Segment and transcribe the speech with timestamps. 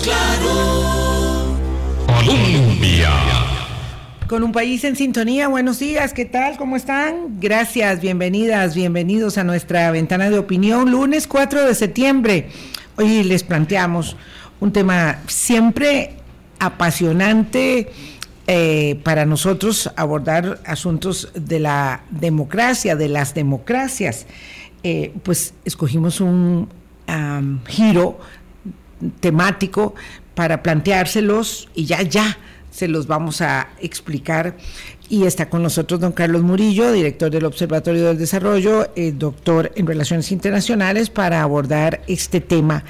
[0.00, 1.58] Claro.
[2.06, 3.10] Colombia.
[4.26, 6.56] Con un país en sintonía, buenos días, ¿qué tal?
[6.56, 7.38] ¿Cómo están?
[7.40, 12.48] Gracias, bienvenidas, bienvenidos a nuestra ventana de opinión, lunes 4 de septiembre.
[12.96, 14.16] Hoy les planteamos
[14.60, 16.14] un tema siempre
[16.58, 17.92] apasionante
[18.46, 24.26] eh, para nosotros abordar asuntos de la democracia, de las democracias.
[24.84, 26.68] Eh, pues escogimos un
[27.66, 28.18] giro
[29.20, 29.94] temático
[30.34, 32.38] para planteárselos y ya, ya
[32.70, 34.56] se los vamos a explicar.
[35.08, 39.86] Y está con nosotros don Carlos Murillo, director del Observatorio del Desarrollo, eh, doctor en
[39.86, 42.82] Relaciones Internacionales, para abordar este tema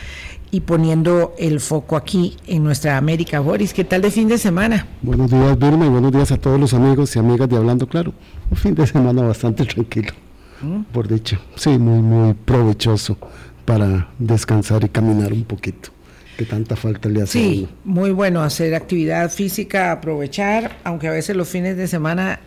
[0.53, 3.41] y poniendo el foco aquí en nuestra América.
[3.41, 4.87] Boris, ¿qué tal de fin de semana?
[5.01, 8.13] Buenos días, Vilma, y buenos días a todos los amigos y amigas de Hablando Claro.
[8.51, 10.13] Un fin de semana bastante tranquilo,
[10.61, 10.83] ¿Mm?
[10.93, 11.41] por dicho.
[11.57, 13.19] Sí, muy, muy provechoso
[13.65, 15.91] para descansar y caminar un poquito
[16.37, 17.39] que tanta falta le hace.
[17.39, 22.41] Sí, muy bueno hacer actividad física, aprovechar, aunque a veces los fines de semana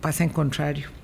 [0.00, 1.03] pasa en contrario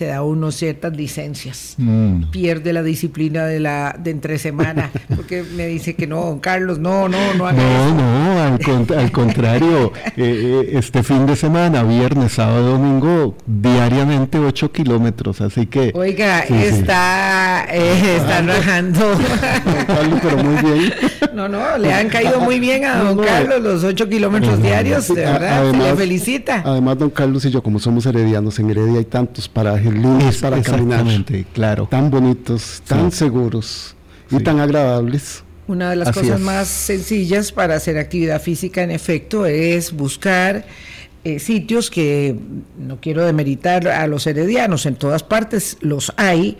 [0.00, 1.74] se da uno ciertas licencias.
[1.76, 2.30] Mm.
[2.30, 6.78] Pierde la disciplina de la de entre semana, porque me dice que no, don Carlos,
[6.78, 12.78] no, no, no No, no, al, contrario, eh, eh, este fin de semana, viernes, sábado,
[12.78, 15.92] domingo, diariamente 8 kilómetros, así que...
[15.94, 19.00] Oiga, está, eh, está rajando.
[20.22, 20.94] pero muy bien.
[21.34, 25.26] No, no, le han caído muy bien a don Carlos los 8 kilómetros diarios, de
[25.26, 26.62] verdad, se le felicita.
[26.64, 29.46] Además, don Carlos y yo, como somos heredianos, en Heredia hay tantos
[29.90, 31.06] para para caminar.
[31.52, 31.88] claro.
[31.90, 33.94] Tan bonitos, tan seguros
[34.30, 35.44] y tan agradables.
[35.66, 40.64] Una de las cosas más sencillas para hacer actividad física, en efecto, es buscar
[41.22, 42.34] eh, sitios que,
[42.78, 46.56] no quiero demeritar a los heredianos, en todas partes los hay,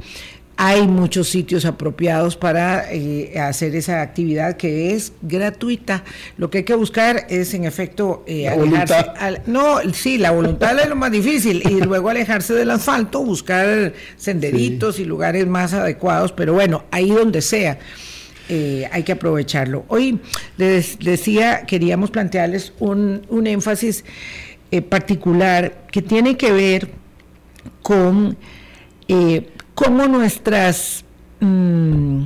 [0.62, 6.04] hay muchos sitios apropiados para eh, hacer esa actividad que es gratuita.
[6.36, 9.40] Lo que hay que buscar es, en efecto, eh, alejarse.
[9.46, 15.00] no, sí, la voluntad es lo más difícil y luego alejarse del asfalto, buscar senderitos
[15.00, 17.78] y lugares más adecuados, pero bueno, ahí donde sea.
[18.50, 19.86] Eh, hay que aprovecharlo.
[19.88, 20.20] Hoy
[20.58, 24.04] les decía, queríamos plantearles un, un énfasis
[24.90, 26.90] particular que tiene que ver
[27.80, 28.36] con
[29.82, 31.04] cómo nuestras,
[31.40, 32.24] mm,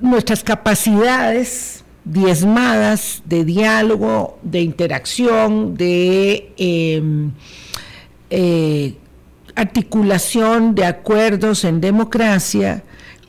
[0.00, 7.32] nuestras capacidades diezmadas de diálogo, de interacción, de em,
[8.30, 8.96] eh,
[9.54, 12.82] articulación de acuerdos en democracia,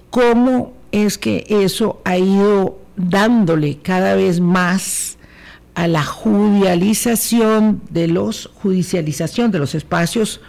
[0.10, 5.18] cómo es que eso ha ido dándole cada vez más
[5.76, 10.40] a la judicialización de los judicialización de los espacios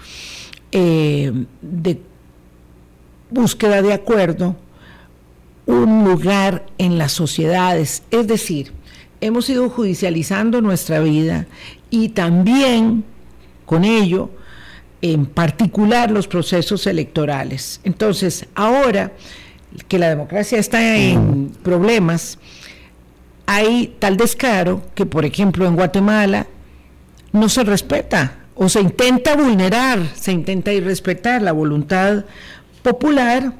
[0.77, 2.01] eh, de
[3.31, 4.57] búsqueda de acuerdo
[5.67, 8.03] un lugar en las sociedades.
[8.11, 8.73] Es decir,
[9.21, 11.47] hemos ido judicializando nuestra vida
[11.91, 13.05] y también
[13.67, 14.31] con ello,
[15.01, 17.81] en particular, los procesos electorales.
[17.85, 19.13] Entonces, ahora
[19.87, 22.39] que la democracia está en problemas,
[23.47, 26.49] hay tal descaro que, por ejemplo, en Guatemala
[27.31, 32.25] no se respeta o se intenta vulnerar, se intenta irrespetar la voluntad
[32.83, 33.53] popular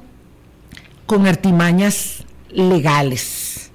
[1.05, 3.71] con artimañas legales.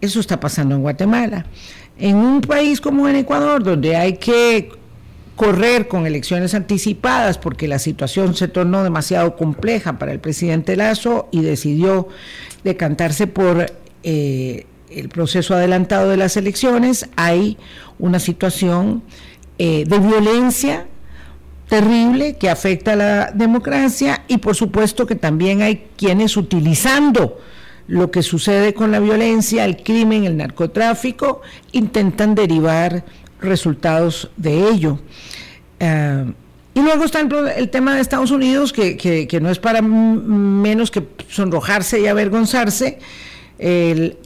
[0.00, 1.46] Eso está pasando en Guatemala.
[1.98, 4.70] En un país como en Ecuador, donde hay que
[5.36, 11.28] correr con elecciones anticipadas porque la situación se tornó demasiado compleja para el presidente Lazo
[11.32, 12.08] y decidió
[12.62, 13.72] decantarse por
[14.02, 17.56] eh, el proceso adelantado de las elecciones, hay
[17.98, 19.02] una situación
[19.62, 20.86] eh, de violencia
[21.68, 27.38] terrible que afecta a la democracia y por supuesto que también hay quienes utilizando
[27.86, 33.04] lo que sucede con la violencia, el crimen, el narcotráfico, intentan derivar
[33.38, 34.98] resultados de ello.
[35.78, 36.32] Eh,
[36.72, 41.06] y luego está el, tema de Estados Unidos, que, que, no es para menos que
[41.28, 42.98] sonrojarse y avergonzarse.
[43.58, 44.16] El,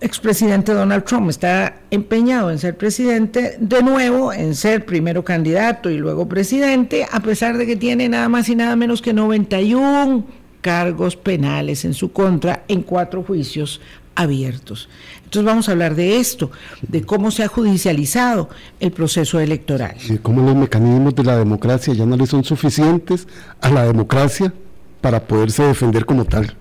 [0.00, 5.98] expresidente Donald Trump está empeñado en ser presidente de nuevo, en ser primero candidato y
[5.98, 10.24] luego presidente, a pesar de que tiene nada más y nada menos que 91
[10.60, 13.80] cargos penales en su contra en cuatro juicios
[14.14, 14.88] abiertos.
[15.24, 16.50] Entonces vamos a hablar de esto,
[16.82, 18.48] de cómo se ha judicializado
[18.80, 19.96] el proceso electoral.
[20.08, 23.28] Y cómo los mecanismos de la democracia ya no le son suficientes
[23.60, 24.52] a la democracia
[25.00, 26.54] para poderse defender como tal.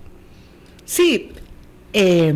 [0.85, 1.31] Sí,
[1.91, 2.33] eh,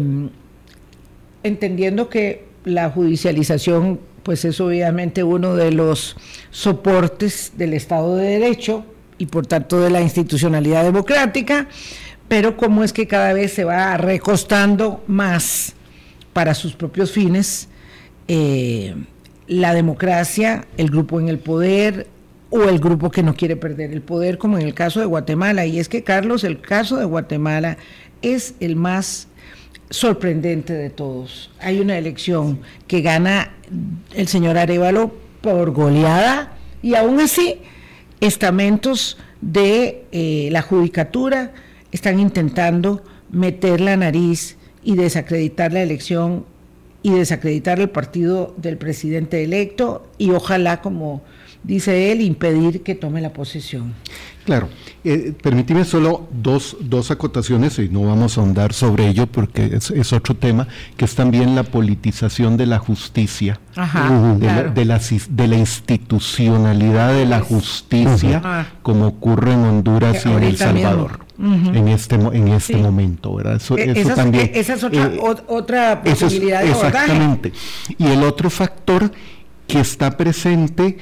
[1.44, 6.16] entendiendo que la judicialización pues es obviamente uno de los
[6.50, 8.86] soportes del Estado de Derecho
[9.18, 11.68] y por tanto de la institucionalidad democrática,
[12.30, 15.74] pero cómo es que cada vez se va recostando más
[16.32, 17.68] para sus propios fines
[18.28, 18.96] eh,
[19.48, 22.08] la democracia, el grupo en el poder
[22.50, 25.66] o el grupo que no quiere perder el poder, como en el caso de Guatemala.
[25.66, 27.78] Y es que, Carlos, el caso de Guatemala
[28.22, 29.28] es el más
[29.94, 31.52] sorprendente de todos.
[31.60, 33.54] Hay una elección que gana
[34.16, 37.60] el señor Arevalo por goleada y aún así
[38.20, 41.54] estamentos de eh, la judicatura
[41.92, 46.46] están intentando meter la nariz y desacreditar la elección
[47.04, 51.22] y desacreditar el partido del presidente electo y ojalá, como
[51.64, 53.94] dice él, impedir que tome la posesión.
[54.46, 54.68] Claro,
[55.06, 60.14] eh, permíteme solo dos, dos, acotaciones y no vamos a ahondar sobre ello porque es,
[60.14, 60.68] otro tema,
[60.98, 64.46] que es también la politización de la justicia, de,
[64.86, 71.20] la, de, la, institucionalidad de la justicia, como ocurre en Honduras y en El Salvador.
[71.40, 73.56] En este en este momento, ¿verdad?
[73.56, 74.52] Eso, e, esa, también.
[74.54, 77.54] E, esa es otra, eh, otra posibilidad de Exactamente.
[77.98, 79.12] Y el otro factor
[79.68, 80.98] que está presente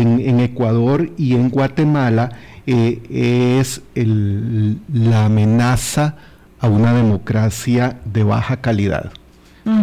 [0.00, 2.30] en, en Ecuador y en Guatemala
[2.66, 6.16] eh, es la amenaza
[6.60, 9.12] a una democracia de baja calidad.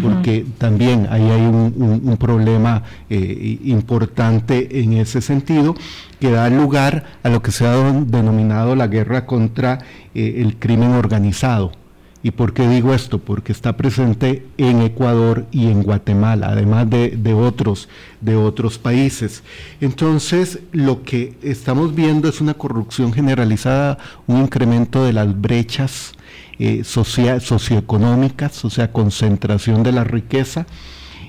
[0.02, 5.74] Porque también ahí hay un, problema eh, importante en ese sentido
[6.20, 9.80] que da lugar a lo que se ha denominado la guerra contra
[10.14, 11.72] eh, el crimen organizado.
[12.22, 13.20] ¿Y por qué digo esto?
[13.20, 17.88] Porque está presente en Ecuador y en Guatemala, además de, otros,
[18.20, 19.42] de otros países.
[19.80, 26.12] Entonces, lo que estamos viendo es una corrupción generalizada, un incremento de las brechas
[26.60, 30.66] eh, socioeconómicas, o sea, concentración de la riqueza,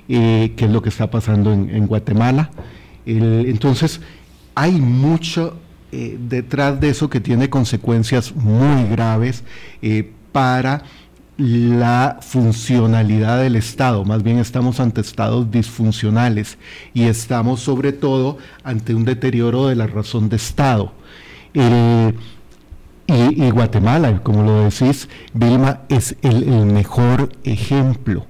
[0.09, 2.51] eh, que es lo que está pasando en, Guatemala.
[3.07, 4.01] entonces,
[4.57, 5.57] hay mucho
[5.93, 9.45] eh, detrás de eso que tiene consecuencias muy graves
[10.33, 10.83] para
[11.41, 16.59] la funcionalidad del Estado, más bien estamos ante estados disfuncionales
[16.93, 20.93] y estamos sobre todo ante un deterioro de la razón de Estado.
[21.55, 28.27] y, Guatemala, como lo decís, Vilma, es el, mejor ejemplo.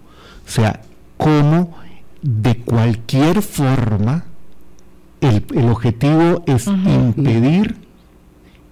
[0.46, 0.80] O sea,
[1.16, 1.76] cómo
[2.22, 4.24] de cualquier forma
[5.20, 7.76] el, objetivo es impedir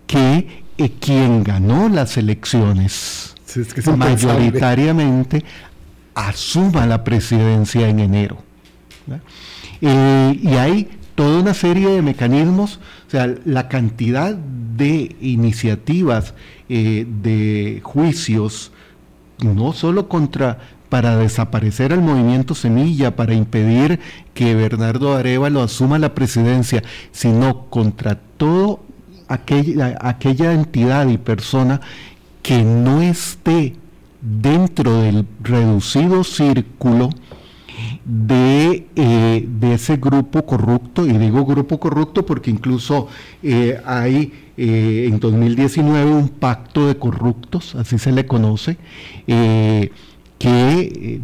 [0.07, 0.63] que
[1.01, 3.35] quien ganó las elecciones
[3.97, 5.45] mayoritariamente
[6.15, 8.39] asuma la presidencia en enero.
[9.81, 16.35] Eh, y hay toda una serie de mecanismos, o sea, la cantidad de iniciativas,
[16.69, 18.73] eh, de juicios,
[19.43, 20.59] no solo contra
[20.89, 24.01] para desaparecer al movimiento Semilla, para impedir
[24.33, 26.83] que Bernardo Arevalo asuma la presidencia,
[27.13, 28.81] sino contra todo
[29.29, 31.81] aquella, aquella entidad y persona
[32.43, 33.75] que no esté
[34.21, 37.11] dentro del reducido círculo
[38.05, 43.09] de, eh, de, ese grupo corrupto, y digo grupo corrupto porque incluso
[43.43, 48.79] eh, hay eh, en 2019 un pacto de corruptos, así se le conoce,
[49.27, 51.21] que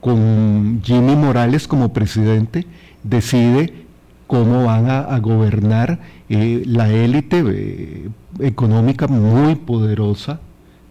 [0.00, 2.66] con Jimmy Morales como presidente
[3.02, 3.83] decide
[4.26, 5.98] cómo van a, gobernar
[6.28, 8.08] eh, la élite eh,
[8.40, 10.40] económica muy poderosa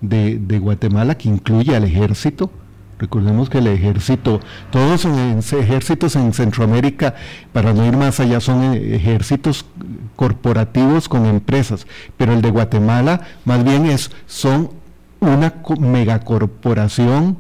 [0.01, 2.51] de, Guatemala, que incluye al ejército.
[3.00, 7.15] Recordemos que el ejército, todos los ejércitos en Centroamérica,
[7.51, 9.65] para no ir más allá, son eh, ejércitos
[10.15, 14.69] corporativos con empresas, pero el de Guatemala más bien es, son
[15.19, 17.38] una megacorporación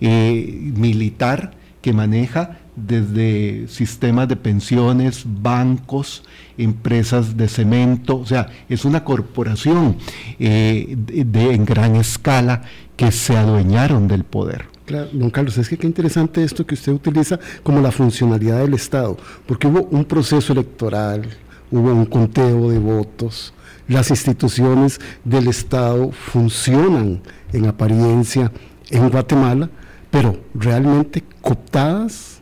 [0.00, 6.22] militar que maneja desde sistemas de pensiones, bancos,
[6.56, 9.96] empresas de cemento, o sea, es una corporación
[10.38, 12.62] eh, de, en gran escala
[12.96, 14.66] que se adueñaron del poder.
[14.86, 18.74] Claro, don Carlos, es que qué interesante esto que usted utiliza como la funcionalidad del
[18.74, 21.28] Estado, porque hubo un proceso electoral,
[21.70, 23.54] hubo un conteo de votos,
[23.88, 27.20] las instituciones del Estado funcionan
[27.52, 28.52] en apariencia
[28.90, 29.70] en Guatemala,
[30.10, 32.39] pero realmente cooptadas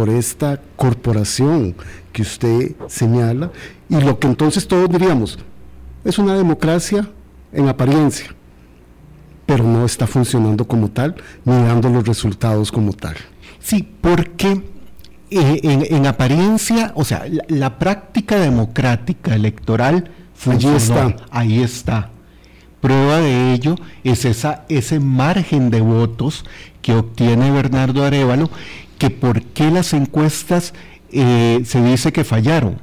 [0.00, 1.74] por esta corporación
[2.10, 3.50] que usted señala
[3.86, 5.38] y lo que entonces todos diríamos,
[6.06, 7.06] es una democracia
[7.52, 8.34] en apariencia,
[9.44, 13.14] pero no está funcionando como tal ni dando los resultados como tal.
[13.58, 14.62] Sí, porque
[15.30, 21.14] eh, en, apariencia, o sea, la, práctica democrática electoral funcionó, está.
[21.30, 22.08] Ahí está.
[22.80, 26.46] Prueba de ello es esa, ese margen de votos
[26.80, 28.48] que obtiene Bernardo Arevalo
[29.00, 30.74] que por qué las encuestas
[31.10, 32.78] eh, se dice que fallaron.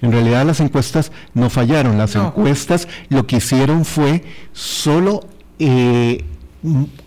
[0.00, 5.20] En realidad las encuestas no fallaron, las encuestas lo que hicieron fue solo
[5.58, 6.24] eh,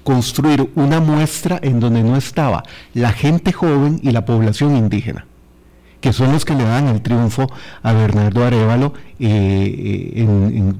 [0.03, 2.63] construir una muestra en donde no estaba
[2.93, 5.25] la gente joven y la población indígena
[6.01, 7.47] que son los que le dan el triunfo
[7.83, 10.27] a Bernardo Arevalo, eh,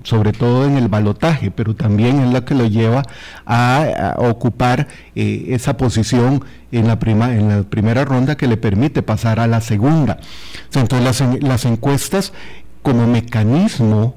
[0.04, 3.04] sobre todo en el balotaje, pero también es lo que lo lleva
[3.46, 9.02] a, ocupar eh, esa posición en la, prima, en la primera ronda que le permite
[9.02, 10.20] pasar a la segunda.
[10.74, 12.34] Entonces las, encuestas
[12.82, 14.16] como mecanismo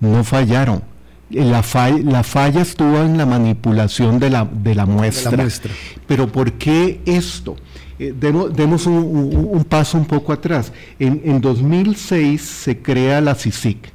[0.00, 0.82] no fallaron.
[1.30, 5.46] La falla, la falla, estuvo en la manipulación de la, de la muestra.
[6.06, 7.56] Pero ¿por qué esto?
[8.02, 10.72] Eh, demos, un, paso un poco atrás.
[10.98, 13.91] En, 2006 se crea la CICIC.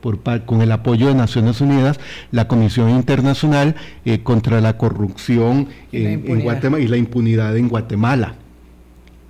[0.00, 1.98] Por, con el apoyo de Naciones Unidas,
[2.30, 3.74] la Comisión Internacional
[4.04, 8.34] eh, contra la Corrupción en Guatemala y la impunidad en Guatemala,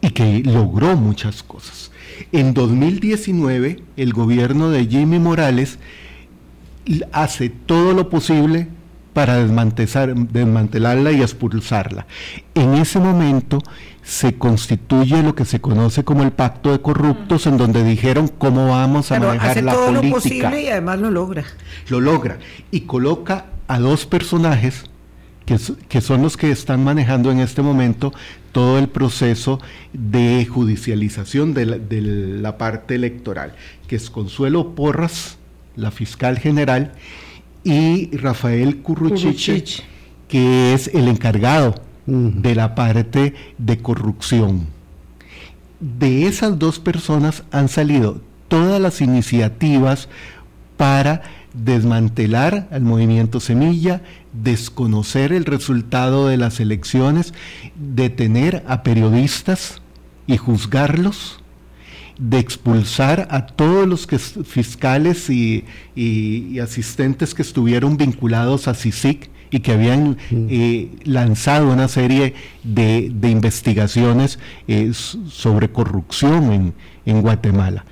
[0.00, 1.90] y que logró muchas cosas.
[2.32, 5.78] En 2019, el gobierno de Jimmy Morales
[7.12, 8.68] hace todo lo posible
[9.18, 12.06] para desmantelarla y expulsarla.
[12.54, 13.58] En ese momento
[14.00, 18.68] se constituye lo que se conoce como el pacto de corruptos, en donde dijeron cómo
[18.68, 20.08] vamos a manejar hace la todo política.
[20.08, 21.42] Lo posible y además lo logra.
[21.88, 22.38] Lo logra
[22.70, 24.84] y coloca a dos personajes
[25.46, 25.58] que,
[25.88, 28.12] que, son los que están manejando en este momento
[28.52, 29.60] todo el proceso
[29.92, 33.56] de judicialización de la, de la parte electoral,
[33.88, 35.38] que es Consuelo Porras,
[35.74, 36.92] la fiscal general,
[37.64, 39.82] y Rafael Curruchiche,
[40.28, 41.74] que es el encargado
[42.06, 44.66] de la parte de corrupción.
[45.80, 50.08] De esas dos personas han salido todas las iniciativas
[50.76, 51.22] para
[51.52, 57.34] desmantelar al movimiento Semilla, desconocer el resultado de las elecciones,
[57.74, 59.80] detener a periodistas
[60.26, 61.40] y juzgarlos,
[62.18, 64.06] de expulsar a todos los
[64.44, 65.64] fiscales y,
[66.60, 72.34] asistentes que estuvieron vinculados a CICIC y que habían eh, lanzado una serie
[72.64, 76.74] de, investigaciones eh, sobre corrupción
[77.06, 77.84] en, Guatemala.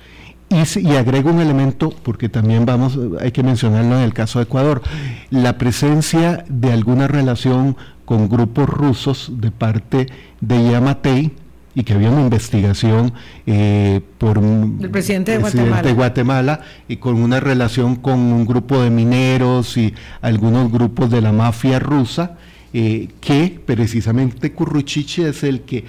[0.49, 4.81] Y, agrego un elemento, porque también vamos, hay que mencionarlo en el caso de Ecuador,
[5.29, 10.07] la presencia de alguna relación con grupos rusos de parte
[10.39, 11.33] de Yamatei,
[11.77, 13.13] y que había una investigación
[13.45, 16.61] eh, por el presidente, de, Guatemala.
[16.87, 21.77] y con una relación con un grupo de mineros y algunos grupos de la mafia
[21.77, 22.35] rusa,
[22.73, 25.85] eh, que precisamente Curruchiche es el que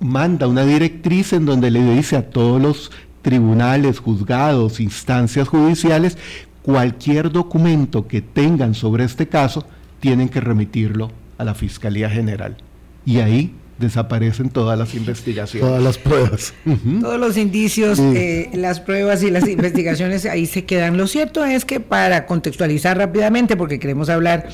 [0.00, 6.16] manda una directriz en donde le dice a todos los tribunales, juzgados, instancias judiciales,
[6.62, 9.66] cualquier documento que tengan sobre este caso,
[10.00, 12.56] tienen que remitirlo a la Fiscalía General.
[13.04, 15.66] Y ahí desaparecen todas las investigaciones.
[15.68, 16.52] Todas las pruebas.
[17.00, 20.96] Todos los indicios, eh, las pruebas y las investigaciones ahí se quedan.
[20.96, 24.48] Lo cierto es que para contextualizar rápidamente, porque queremos hablar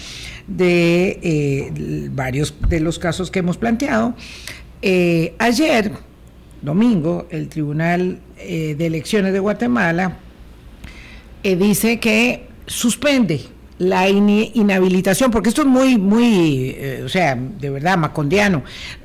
[0.46, 4.14] de eh, varios de los casos que hemos planteado,
[4.82, 5.92] eh, ayer,
[6.60, 10.18] domingo, el Tribunal de Elecciones de Guatemala
[11.42, 13.40] dice que suspende
[13.78, 18.62] la inhabilitación, porque esto es muy, muy, o sea, de verdad, macondiano,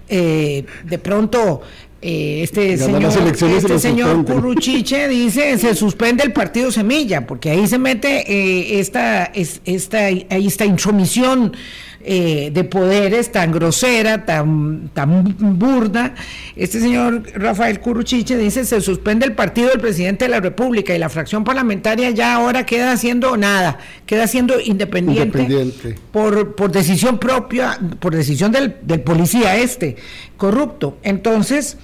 [0.09, 1.61] eh, de pronto
[2.01, 7.77] eh, este señor, este señor Curruchiche dice se suspende el partido Semilla, porque ahí se
[7.77, 11.53] mete eh, esta, esta, ahí esta intromisión
[12.01, 16.15] eh, de poderes tan grosera, tan, tan burda.
[16.55, 20.99] Este señor Rafael Curuchiche dice, se suspende el partido del presidente de la República y
[20.99, 27.77] la fracción parlamentaria ya ahora queda haciendo nada, queda siendo independiente, Por, por decisión propia,
[27.99, 29.97] por decisión del, policía este,
[30.37, 30.99] corrupto.
[31.03, 31.77] Entonces,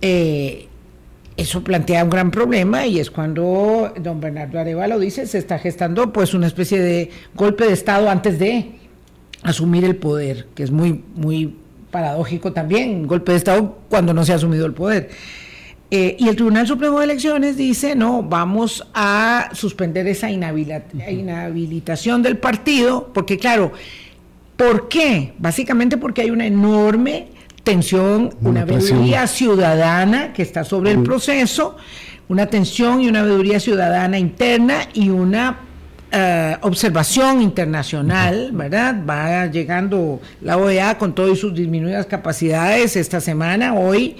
[0.00, 0.68] eh,
[1.36, 6.12] eso plantea un gran problema y es cuando don Bernardo Arevalo dice se está gestando
[6.12, 8.79] pues una especie de golpe de Estado antes de
[9.42, 11.56] asumir el poder, que es muy, muy
[11.90, 15.10] paradójico también, golpe de Estado cuando no se ha asumido el poder.
[15.92, 22.38] Eh, y el Tribunal Supremo de Elecciones dice, no, vamos a suspender esa inhabilitación del
[22.38, 23.72] partido, porque claro,
[24.56, 25.32] ¿por qué?
[25.38, 27.30] Básicamente porque hay una enorme
[27.64, 31.76] tensión, una, una ciudadana que está sobre el proceso,
[32.28, 35.58] una tensión y una veeduría ciudadana interna y una
[36.12, 38.96] eh, observación internacional, ¿verdad?
[39.08, 44.16] Va llegando la OEA con todas sus disminuidas capacidades esta semana, hoy.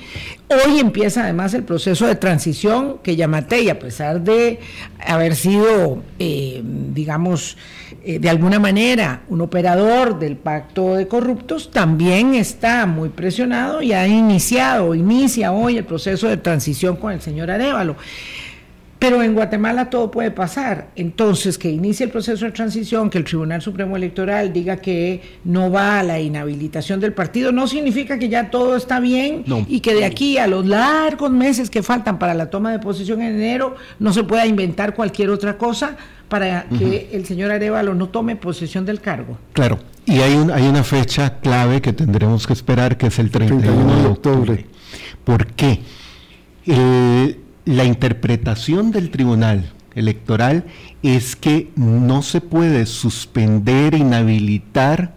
[0.49, 4.61] Hoy empieza además el proceso de transición que Yamatei, a pesar de
[5.05, 7.57] haber sido, eh, digamos,
[8.05, 13.93] eh, de alguna manera un operador del pacto de corruptos, también está muy presionado y
[13.93, 17.97] ha iniciado, inicia hoy el proceso de transición con el señor Arevalo.
[19.01, 20.91] Pero en Guatemala todo puede pasar.
[20.95, 25.71] Entonces, que inicie el proceso de transición, que el Tribunal Supremo Electoral diga que no
[25.73, 29.65] va a la inhabilitación del partido, no significa que ya todo está bien No.
[29.67, 33.23] y que de aquí a los largos meses que faltan para la toma de posesión
[33.23, 35.97] en enero no se pueda inventar cualquier otra cosa
[36.29, 39.37] para que el señor Arevalo no tome posesión del cargo.
[39.55, 43.31] Claro, y hay, un- hay una fecha clave que tendremos que esperar, que es el
[43.31, 44.67] 31 de octubre.
[45.25, 45.81] ¿Por qué?
[46.67, 50.65] El- la interpretación del Tribunal Electoral
[51.03, 55.15] es que no se puede suspender, inhabilitar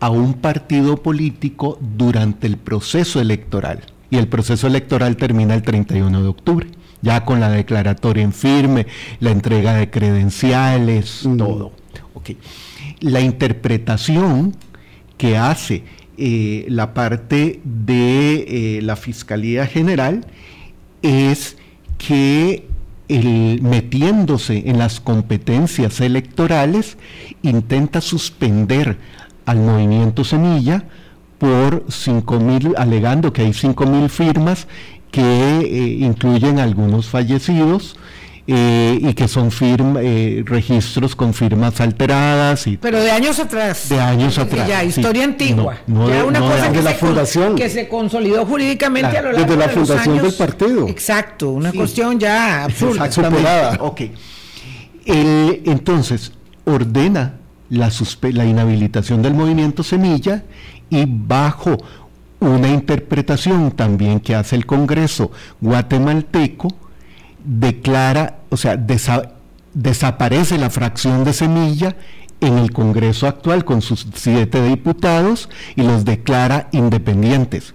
[0.00, 3.80] a un partido político durante el proceso electoral.
[4.10, 6.68] Y el proceso electoral termina el 31 de octubre,
[7.02, 8.86] ya con la declaratoria en firme,
[9.20, 11.36] la entrega de credenciales, Mm.
[11.36, 11.72] todo.
[13.00, 14.56] La interpretación
[15.16, 15.84] que hace
[16.18, 20.26] eh, la parte de eh, la Fiscalía General
[21.02, 21.56] es
[21.98, 22.66] que
[23.08, 26.98] el- metiéndose en las competencias electorales
[27.42, 28.96] intenta suspender
[29.44, 30.84] al movimiento Semilla
[31.38, 34.66] por 5 mil, alegando que hay 5 mil firmas
[35.12, 35.22] que
[35.60, 37.96] eh, incluyen algunos fallecidos
[38.48, 43.88] eh, y que son firma, eh, registros con firmas alteradas y Pero de años atrás.
[43.88, 44.86] De años atrás, Ya, sí.
[45.00, 45.78] historia antigua.
[45.86, 47.54] No, no ya de- una no de- cosa que, de la se fundación.
[47.56, 50.88] que se consolidó jurídicamente Claro, a lo largo desde la de los fundación del partido.
[50.88, 51.76] Exacto, una Sí.
[51.78, 53.10] cuestión ya absurda.
[53.10, 53.78] Superada.
[53.80, 54.02] Ok.
[55.04, 56.32] El- entonces,
[56.64, 57.34] ordena
[57.70, 60.44] la, suspe- la inhabilitación del movimiento Semilla
[60.90, 61.76] y bajo
[62.38, 66.68] una interpretación también que hace el Congreso guatemalteco,
[67.46, 69.30] declara, o sea, desa-
[69.72, 71.96] desaparece la fracción de Semilla
[72.40, 77.74] en el Congreso actual con sus siete diputados y los declara independientes.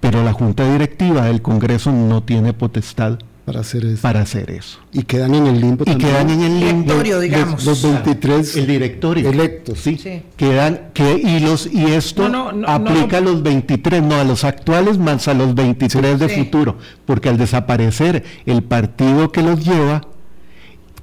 [0.00, 4.00] Pero la Junta Directiva del Congreso no tiene potestad para hacer eso.
[4.02, 4.78] para hacer eso.
[4.92, 6.10] Y quedan en el limbo Y también.
[6.10, 7.64] quedan en el limbo Directorio, digamos.
[7.64, 9.78] Los 23 el directorio electos.
[9.80, 10.22] sí, Sí.
[10.36, 13.28] quedan que y los y esto No, no, no, aplica no.
[13.28, 16.36] a los 23 no a los actuales más a los 23 de Sí.
[16.36, 20.02] futuro porque al desaparecer el partido que los lleva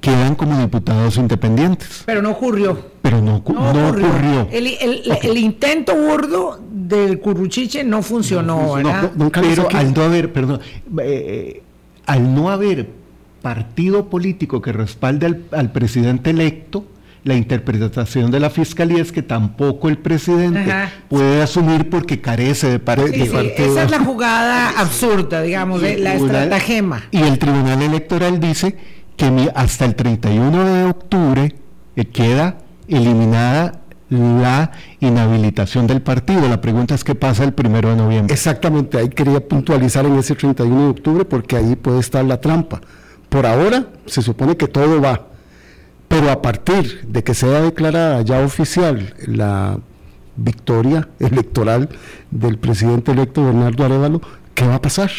[0.00, 2.86] quedan como diputados independientes Pero no ocurrió.
[3.02, 4.08] pero no, ocu- No, no ocurrió.
[4.08, 9.12] ocurrió, El, el- el intento burdo del curruchiche no funcionó, No, ¿verdad?
[9.14, 10.60] no, nunca lo pero al no haber perdón
[11.00, 11.62] eh,
[12.06, 12.90] al no haber
[13.42, 16.84] partido político que respalde al, al presidente electo
[17.24, 20.90] la interpretación de la fiscalía es que tampoco el presidente Ajá.
[21.08, 23.40] puede asumir porque carece de Sí, partido.
[23.40, 27.02] sí, esa es la jugada absurda, digamos, de la Tribunal- estratagema.
[27.12, 28.76] Y el Tribunal Electoral dice
[29.16, 31.54] que hasta el 31 de octubre
[31.94, 32.56] eh, queda
[32.88, 33.81] eliminada
[34.12, 34.70] la
[35.00, 36.46] inhabilitación del partido.
[36.48, 38.34] La pregunta es qué pasa el primero de noviembre.
[38.34, 42.80] Exactamente, ahí quería puntualizar en ese 31 de octubre porque ahí puede estar la trampa.
[43.30, 45.28] Por ahora se supone que todo va,
[46.08, 49.78] pero a partir de que sea declarada ya oficial la
[50.36, 51.88] victoria electoral
[52.30, 54.20] del presidente electo Bernardo Arevalo,
[54.54, 55.10] ¿qué va a pasar?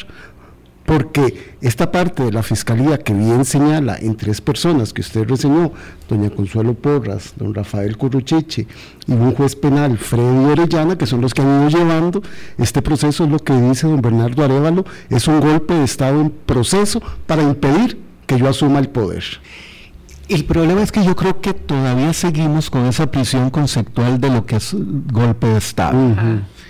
[0.86, 5.72] Porque esta parte de la fiscalía que bien señala en tres personas que usted reseñó,
[6.10, 8.67] doña Consuelo Porras, don Rafael Curruchiche
[9.08, 12.22] y un juez penal, Freddy Orellana, que son los que han ido llevando
[12.58, 16.30] este proceso, es lo que dice don Bernardo Arevalo, es un golpe de Estado en
[16.30, 19.24] proceso para impedir que yo asuma el poder.
[20.30, 24.46] El problema es que yo creo que todavía seguimos con esa prisión conceptual de lo
[24.46, 24.76] que es
[25.12, 25.98] golpe de Estado.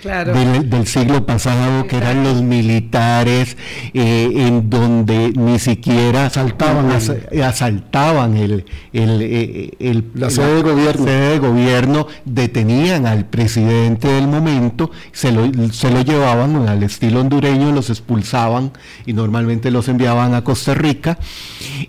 [0.04, 0.32] Claro.
[0.32, 3.56] del, del siglo pasado, que eran los militares,
[3.92, 7.10] eh, en donde ni siquiera Asaltaban as-
[7.44, 11.04] asaltaban el, el, eh, el- La sede de gobierno.
[11.04, 17.20] sede de gobierno, detenían al presidente del momento, se lo, se lo llevaban al estilo
[17.20, 18.72] hondureño, los expulsaban
[19.06, 21.18] y normalmente los enviaban a Costa Rica.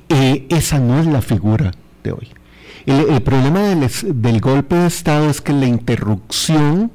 [0.10, 1.72] Eh, esa no es la figura
[2.04, 2.28] de hoy.
[2.86, 3.90] El, el problema del,
[4.22, 6.92] del golpe de Estado es que la interrupción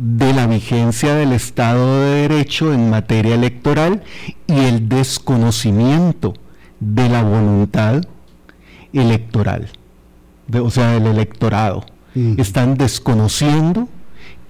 [0.00, 4.02] de la vigencia del Estado de Derecho en materia electoral
[4.46, 6.34] y el desconocimiento
[6.78, 8.02] de la voluntad
[8.92, 9.68] electoral,
[10.46, 11.84] de- o sea, del electorado.
[12.14, 12.40] Mm.
[12.40, 13.88] Están desconociendo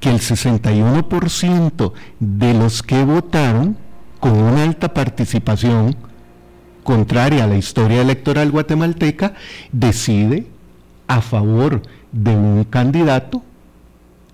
[0.01, 3.77] que el 61% de los que votaron
[4.21, 5.97] con una alta participación
[6.85, 9.35] contraria a la historia electoral guatemalteca
[9.73, 10.47] decide
[11.07, 11.83] a favor
[12.13, 13.43] de un candidato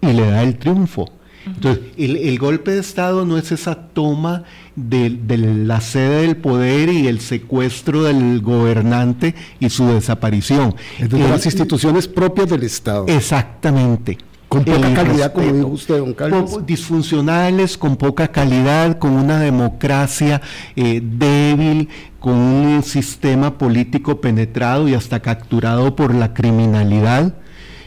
[0.09, 1.11] y le da el triunfo.
[1.47, 4.45] Entonces, el, el golpe de Estado no es esa toma
[4.77, 10.75] de, de la sede del poder y el secuestro del gobernante y su desaparición.
[10.99, 13.05] Es de El- las instituciones propias del Estado.
[13.09, 14.17] Exactamente.
[14.49, 15.55] Con poca el calidad, como respeto.
[15.57, 16.51] dijo usted, don Carlos.
[16.53, 20.41] Po- disfuncionales, con poca calidad, con una democracia
[20.77, 21.89] eh, débil,
[22.21, 27.35] con un sistema político penetrado y hasta capturado por la criminalidad.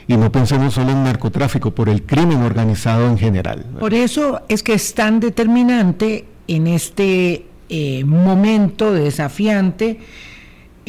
[0.07, 3.65] Y no pensemos solo en narcotráfico, por el crimen organizado en general.
[3.79, 9.99] Por eso es que es tan determinante en este eh, momento desafiante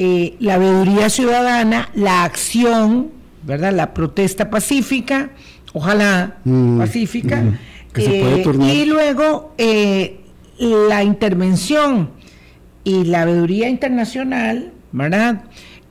[0.01, 3.09] eh, la veeduría ciudadana, la acción,
[3.43, 3.73] ¿verdad?
[3.73, 5.31] La protesta pacífica,
[5.73, 7.59] ojalá Mm, pacífica, mm,
[7.93, 8.71] que se puede eh, tornar.
[8.71, 10.21] y luego eh,
[10.61, 12.11] la intervención
[12.85, 15.43] y la veeduría internacional, ¿verdad?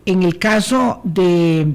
[0.05, 1.67] En el caso de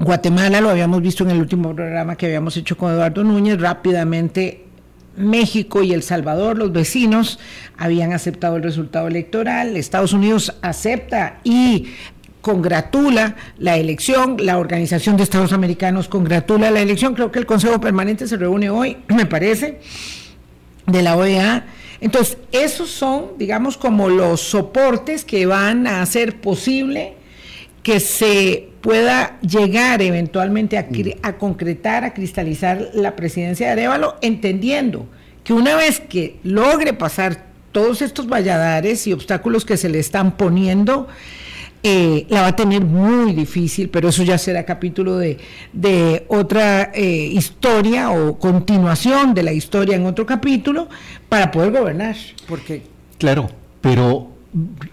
[0.00, 4.64] Guatemala, lo habíamos visto en el último programa que habíamos hecho con Eduardo Núñez, rápidamente
[5.14, 7.38] México y El Salvador, los vecinos,
[7.76, 11.88] habían aceptado el resultado electoral, Estados Unidos acepta y
[12.40, 17.78] congratula la elección, la Organización de Estados Americanos congratula la elección, creo que el Consejo
[17.78, 19.80] Permanente se reúne hoy, me parece,
[20.86, 21.66] de la OEA.
[22.00, 27.16] Entonces, esos son, digamos, como los soportes que van a hacer posible
[27.82, 34.16] que se pueda llegar eventualmente a, cri- a concretar, a cristalizar la presidencia de Arevalo,
[34.22, 35.06] entendiendo
[35.44, 40.36] que una vez que logre pasar todos estos valladares y obstáculos que se le están
[40.36, 41.08] poniendo,
[41.82, 45.38] eh, la va a tener muy difícil, pero eso ya será capítulo de,
[45.72, 50.88] de otra eh, historia o continuación de la historia en otro capítulo
[51.28, 52.16] para poder gobernar,
[52.46, 52.82] porque
[53.18, 54.30] Claro, pero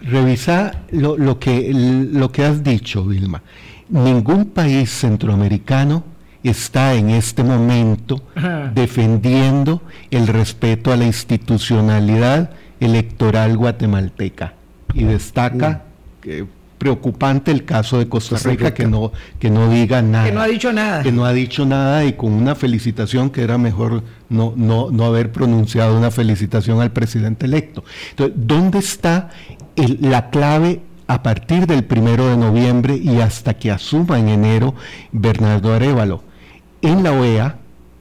[0.01, 3.41] revisa lo, lo que, lo que has dicho, Vilma.
[3.89, 6.03] Ningún país centroamericano
[6.43, 8.21] está en este momento
[8.75, 14.53] defendiendo el respeto a la institucionalidad electoral guatemalteca.
[14.93, 15.83] Y destaca
[16.21, 16.45] que
[16.77, 18.73] preocupante el caso de Costa Rica, Rica.
[18.75, 21.01] que no que no diga nada que no ha dicho nada.
[21.01, 25.05] que no ha dicho nada y con una felicitación que era mejor no, no, no
[25.05, 27.83] haber pronunciado una felicitación al presidente electo.
[28.11, 29.29] Entonces, ¿dónde está
[29.75, 34.75] el- la clave a partir del primero de noviembre y hasta que asuma en enero
[35.11, 36.23] Bernardo Arevalo?
[36.81, 37.57] En la OEA,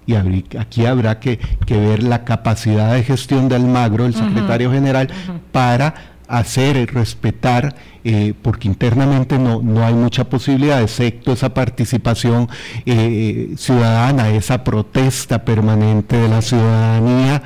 [0.07, 5.09] y aquí habrá que, que ver la capacidad de gestión de Almagro, el secretario general,
[5.51, 12.49] para hacer respetar, eh, porque internamente no, no hay mucha posibilidad, excepto esa participación
[12.85, 17.42] eh, ciudadana, esa protesta permanente de la ciudadanía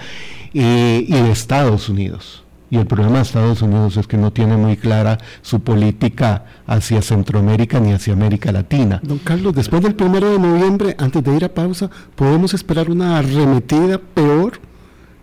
[0.55, 2.45] eh, y de Estados Unidos.
[2.73, 7.03] Y el problema de Estados Unidos es que no tiene muy clara su política hacia
[7.03, 9.01] Centroamérica ni hacia América Latina.
[9.03, 13.19] Don Carlos, después del primero de noviembre, antes de ir a pausa, ¿podemos esperar una
[13.19, 14.61] arremetida peor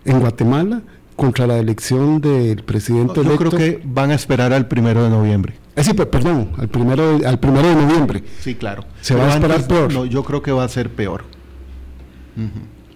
[0.03, 0.81] en Guatemala
[1.15, 3.49] contra la elección del presidente Yo electo?
[3.49, 5.53] creo que van a esperar al primero de noviembre.
[5.77, 8.23] Eh, sí, pe- perdón, al primero, de- al primero de noviembre.
[8.41, 8.83] Sí, claro.
[8.99, 9.93] Se va a esperar peor.
[9.93, 11.23] No, yo creo que va a ser peor.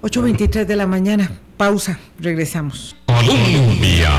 [0.01, 2.95] 8.23 de la mañana, pausa, regresamos.
[3.05, 4.09] Colombia.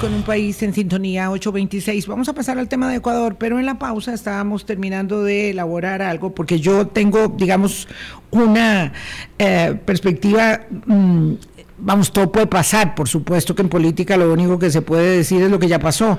[0.00, 2.08] Con un país en sintonía 826.
[2.08, 6.02] Vamos a pasar al tema de Ecuador, pero en la pausa estábamos terminando de elaborar
[6.02, 7.86] algo porque yo tengo, digamos,
[8.32, 8.92] una
[9.38, 11.32] eh, perspectiva, mm,
[11.78, 15.42] vamos, todo puede pasar, por supuesto que en política lo único que se puede decir
[15.42, 16.18] es lo que ya pasó,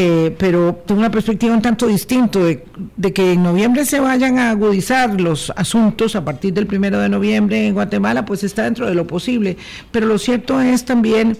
[0.00, 2.62] eh, pero tengo una perspectiva un tanto distinto de,
[3.12, 7.66] que en noviembre se vayan a agudizar los asuntos a partir del primero de noviembre
[7.66, 9.56] en Guatemala, pues está dentro de lo posible.
[9.90, 11.36] Pero lo cierto es también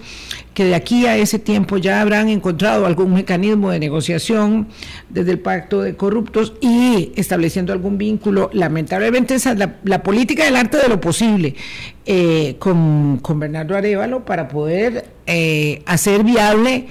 [0.53, 4.67] que de aquí a ese tiempo ya habrán encontrado algún mecanismo de negociación
[5.07, 8.49] desde el pacto de corruptos y estableciendo algún vínculo.
[8.51, 11.55] Lamentablemente esa es la, la política del arte de lo posible
[12.05, 16.87] eh, con, con Bernardo Arevalo para poder eh, hacer viable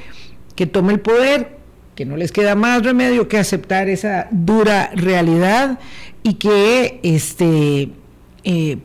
[0.58, 1.57] que tome el poder,
[1.98, 5.80] que no les queda más remedio que aceptar esa dura realidad
[6.22, 7.88] y que este
[8.44, 8.78] eh,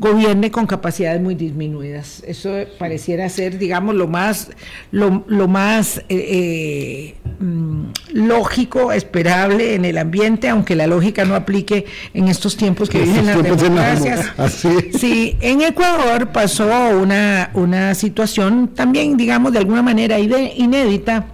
[0.00, 2.24] gobierne con capacidades muy disminuidas.
[2.26, 4.50] Eso pareciera ser, digamos, lo más,
[4.90, 7.84] lo, lo más eh, eh, mm,
[8.14, 11.84] lógico, esperable en el ambiente, aunque la lógica no aplique
[12.14, 14.32] en estos tiempos que viven las democracias.
[14.64, 15.00] es.
[15.00, 16.68] Sí, en Ecuador pasó
[17.00, 21.26] una, una situación también, digamos, de alguna manera inédita,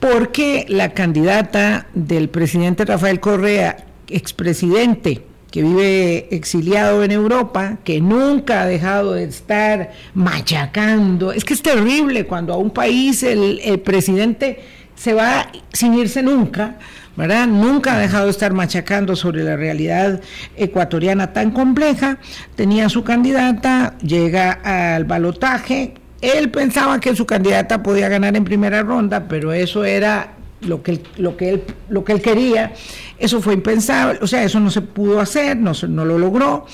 [0.00, 8.62] porque la candidata del presidente Rafael Correa, expresidente, que vive exiliado en Europa, que nunca
[8.62, 11.32] ha dejado de estar machacando.
[11.32, 14.60] Es que es terrible cuando a un país el, presidente
[14.94, 16.76] se va sin irse nunca,
[17.16, 17.46] ¿verdad?
[17.46, 20.20] Nunca ha dejado de estar machacando sobre la realidad
[20.56, 22.18] ecuatoriana tan compleja.
[22.54, 25.94] Tenía su candidata, llega al balotaje.
[26.20, 31.00] Él pensaba que su candidata podía ganar en primera ronda, pero eso era lo que
[31.16, 32.72] lo que él, lo que él quería.
[33.18, 36.66] Eso fue impensable, o sea, eso no se pudo hacer, no, no lo logró.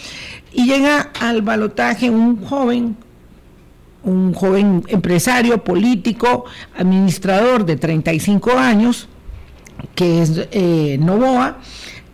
[0.53, 2.97] Y llega al balotaje un joven,
[4.03, 6.45] un joven empresario, político,
[6.77, 9.09] administrador de 35 años,
[9.95, 11.59] que es eh, Novoa,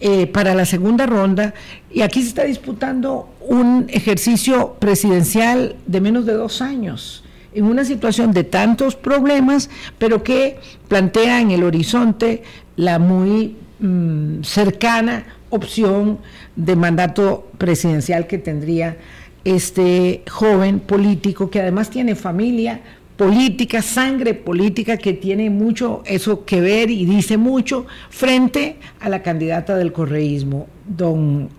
[0.01, 1.55] eh, para la segunda ronda.
[1.93, 7.85] Y aquí se está disputando un ejercicio presidencial de menos de dos años en una
[7.85, 12.43] situación de tantos problemas, pero que plantea en el horizonte
[12.77, 16.19] la muy mm, cercana opción
[16.55, 18.97] de mandato presidencial que tendría
[19.45, 22.81] este joven político que además tiene familia
[23.17, 29.23] política, sangre política que tiene mucho eso que ver y dice mucho frente a la
[29.23, 31.51] candidata del correísmo, don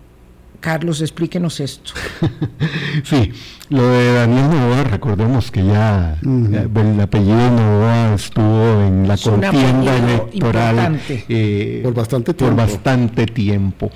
[0.62, 1.91] Carlos, explíquenos esto.
[3.04, 3.34] sí,
[3.69, 11.02] lo de Daniel Novoa, recordemos que ya el apellido Novoa estuvo en la contienda electoral
[11.08, 12.56] eh, por bastante tiempo.
[12.56, 13.91] Por bastante tiempo.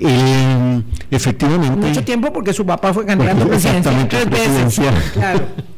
[0.00, 1.86] Eh, efectivamente.
[1.86, 4.80] Mucho tiempo porque su papá fue candidato presidencial tres veces.
[5.14, 5.40] Claro.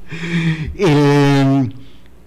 [0.78, 1.68] Eh,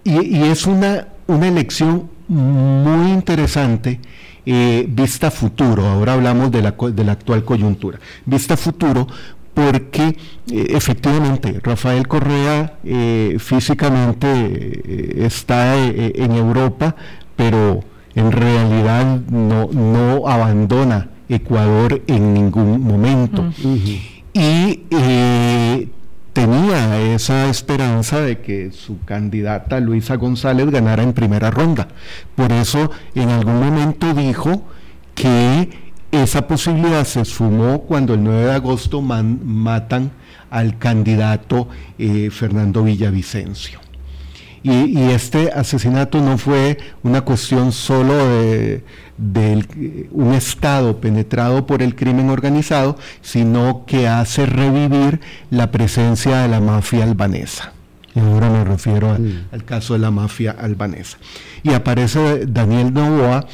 [0.03, 4.01] y, y, es una, una elección muy interesante
[4.51, 9.05] eh, vista futuro, ahora hablamos de la, de la actual coyuntura, vista futuro
[9.53, 10.17] porque
[10.49, 16.95] eh, efectivamente Rafael Correa eh, físicamente está en Europa,
[17.35, 17.83] pero
[18.15, 23.45] en realidad no, no abandona Ecuador en ningún momento.
[24.33, 24.81] Y
[26.33, 31.87] tenía esa esperanza de que su candidata Luisa González ganara en primera ronda.
[32.35, 34.67] Por eso en algún momento dijo
[35.15, 35.69] que
[36.11, 40.11] esa posibilidad se sumó cuando el 9 de agosto matan
[40.49, 43.79] al candidato eh, Fernando Villavicencio.
[44.61, 48.83] Y, este asesinato no fue una cuestión solo de,
[49.19, 56.59] un Estado penetrado por el crimen organizado, sino que hace revivir la presencia de la
[56.59, 57.73] mafia albanesa.
[58.15, 59.53] Y ahora me refiero mm.
[59.53, 61.17] al caso de la mafia albanesa.
[61.63, 63.45] Y aparece Daniel Novoa,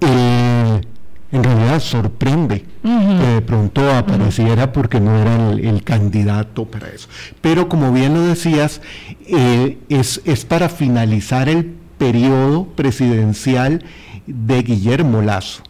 [0.00, 7.08] en realidad sorprende que de pronto apareciera porque no era el, candidato para eso.
[7.40, 8.80] Pero como bien lo decías,
[9.26, 13.84] eh, es, es para finalizar el periodo presidencial
[14.26, 15.62] de Guillermo Lazo.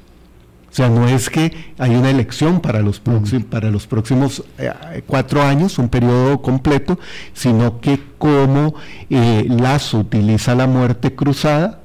[0.71, 5.03] O sea, no es que hay una elección para los, próximos, para los próximos eh,
[5.07, 6.99] cuatro años, un periodo completo,
[7.33, 8.75] sino que como
[9.09, 11.81] eh, Lazo utiliza la muerte cruzada,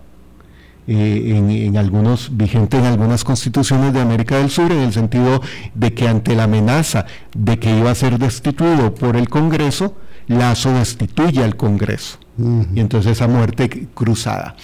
[0.91, 1.35] eh,
[1.67, 5.39] en, algunos, vigente en algunas constituciones de América del Sur, en el sentido
[5.75, 7.05] de que ante la amenaza
[7.35, 9.93] de que iba a ser destituido por el Congreso,
[10.25, 12.17] Lazo destituye al Congreso.
[12.73, 14.55] Y entonces esa muerte cruzada.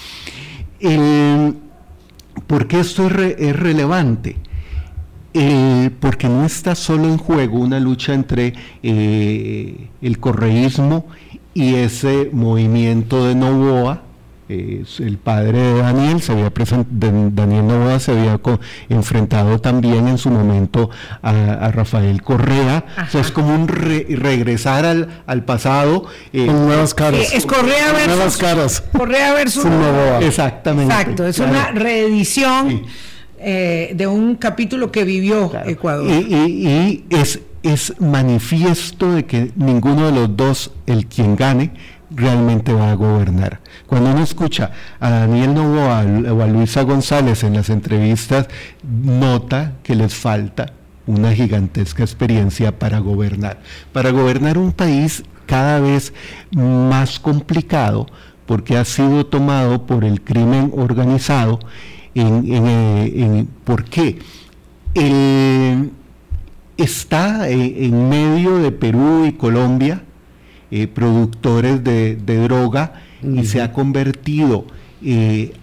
[2.47, 4.37] ¿Por qué esto es, relevante?
[5.99, 11.07] porque no está solo en juego una lucha entre eh, el correísmo
[11.53, 14.04] y ese movimiento de Novoa,
[14.47, 16.51] el padre de Daniel, se había
[16.89, 18.39] Daniel Novoa se había
[18.89, 20.89] enfrentado también en su momento
[21.21, 22.85] a, Rafael Correa.
[23.07, 26.05] O sea, es como un regresar al, al pasado.
[26.31, 27.21] Eh, Con nuevas caras.
[27.21, 28.83] Eh, es Correa versus, nuevas caras.
[28.95, 30.19] Correa versus Novoa.
[30.19, 30.93] Exactamente.
[30.93, 32.83] Exacto, es una reedición
[33.39, 36.07] eh, de un capítulo que vivió Ecuador.
[36.07, 41.71] Y, y es, es manifiesto de que ninguno de los dos, el quien gane,
[42.09, 43.59] realmente va a gobernar.
[43.87, 48.47] Cuando uno escucha a Daniel Novoa o a Luisa González en las entrevistas,
[48.83, 50.73] nota que les falta
[51.07, 53.59] una gigantesca experiencia para gobernar.
[53.91, 56.13] Para gobernar un país cada vez
[56.51, 58.07] más complicado
[58.45, 61.59] porque ha sido tomado por el crimen organizado.
[62.13, 64.19] En, ¿Por qué?
[66.77, 70.04] está en medio de Perú y Colombia,
[70.77, 74.65] eh, productores de, droga y se ha convertido
[75.01, 75.53] eh,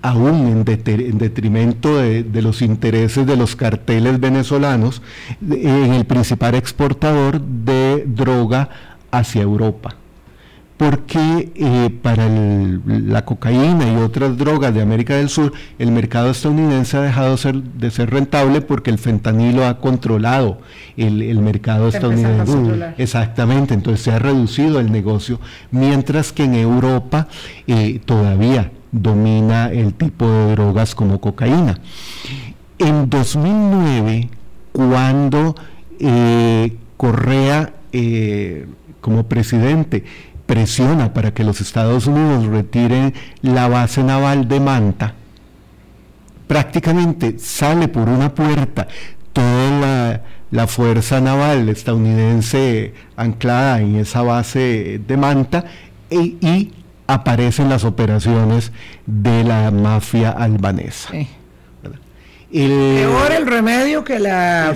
[0.00, 5.02] aún en, detrimento de, los intereses de los carteles venezolanos
[5.42, 8.68] en el principal exportador de droga
[9.10, 9.96] hacia Europa
[10.80, 12.26] porque eh, para
[12.86, 17.90] la cocaína y otras drogas de América del Sur, el mercado estadounidense ha dejado de
[17.90, 20.62] ser rentable porque el fentanilo ha controlado
[20.96, 22.94] el, mercado estadounidense.
[22.96, 25.38] Exactamente, entonces se ha reducido el negocio,
[25.70, 27.28] mientras que en Europa
[27.66, 31.78] eh, todavía domina el tipo de drogas como cocaína.
[32.78, 34.30] En 2009,
[34.72, 35.54] cuando
[35.98, 37.74] eh, Correa
[39.00, 40.04] como presidente
[40.50, 45.14] presiona para que los Estados Unidos retiren la base naval de Manta,
[46.48, 48.88] prácticamente sale por una puerta
[49.32, 55.66] toda la, fuerza naval estadounidense anclada en esa base de Manta
[56.10, 56.72] e, y
[57.06, 58.72] aparecen las operaciones
[59.06, 61.10] de la mafia albanesa.
[62.52, 64.70] Peor el remedio que la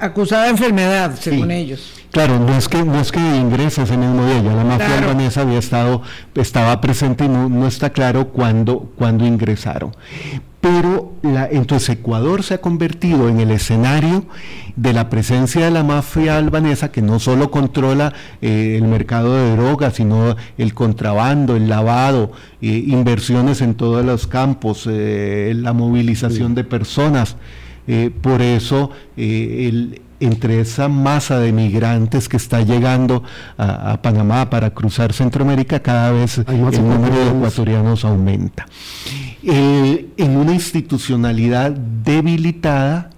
[0.00, 1.94] acusada enfermedad, según ellos.
[2.12, 5.42] Claro, no es que no es que ingrese ese mismo día, ya la mafia albanesa
[5.42, 6.02] había estado,
[6.34, 9.92] estaba presente y no, no está claro cuándo, cuándo ingresaron
[10.60, 14.26] pero la, entonces Ecuador se ha convertido en el escenario
[14.76, 19.56] de la presencia de la mafia albanesa que no solo controla eh, el mercado de
[19.56, 26.54] drogas, sino el contrabando, el lavado, eh, inversiones en todos los campos, eh, la movilización
[26.54, 27.36] de personas.
[28.22, 33.24] por eso el, entre esa masa de migrantes que está llegando
[33.56, 38.66] a, Panamá para cruzar Centroamérica, cada vez el número de ecuatorianos aumenta.
[39.42, 43.10] En una institucionalidad debilitada,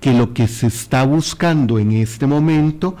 [0.00, 2.96] que lo que se está buscando en este momento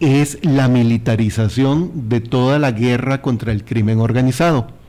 [0.00, 4.80] es la militarización de toda la guerra contra el crimen organizado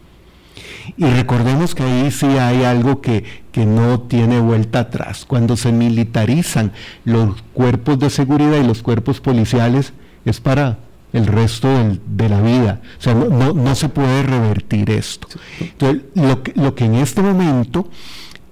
[0.97, 3.23] y recordemos que ahí sí hay algo que,
[3.55, 5.25] no tiene vuelta atrás.
[5.25, 6.71] Cuando se militarizan
[7.05, 9.93] los cuerpos de seguridad y los cuerpos policiales,
[10.25, 10.79] es para
[11.13, 11.67] el resto
[12.05, 12.81] de la vida.
[12.97, 15.27] O sea, no, se puede revertir esto.
[15.59, 17.89] Entonces, lo que, lo que en este momento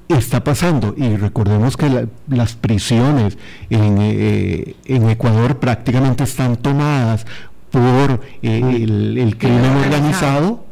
[0.08, 3.38] está pasando, y recordemos que las prisiones
[3.70, 7.26] en, eh, en, Ecuador prácticamente están tomadas
[7.70, 8.60] por eh,
[9.22, 10.66] el, crimen organizado.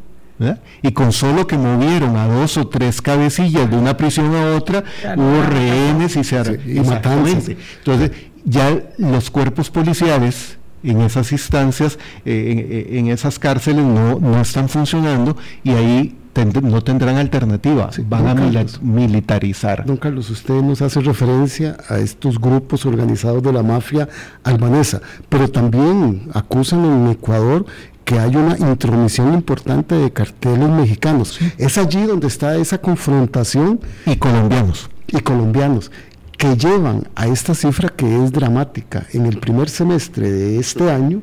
[0.83, 4.83] y con solo que movieron a dos o tres cabecillas de una prisión a otra,
[5.15, 8.11] hubo rehenes y se y Entonces,
[8.43, 15.35] ya los cuerpos policiales en esas instancias, eh, en, esas cárceles no, no están funcionando
[15.63, 19.85] y ahí no tendrán alternativa, van a militarizar.
[19.85, 24.07] Don Carlos, usted nos hace referencia a estos grupos organizados de la mafia
[24.43, 27.65] albanesa, pero también acusan en Ecuador
[28.03, 31.39] que hay una intromisión importante de carteles mexicanos.
[31.57, 33.81] Es allí donde está esa confrontación.
[34.05, 34.89] Y colombianos.
[35.07, 35.91] Y colombianos,
[36.37, 39.07] que llevan a esta cifra que es dramática.
[39.13, 41.21] En el primer semestre de este año,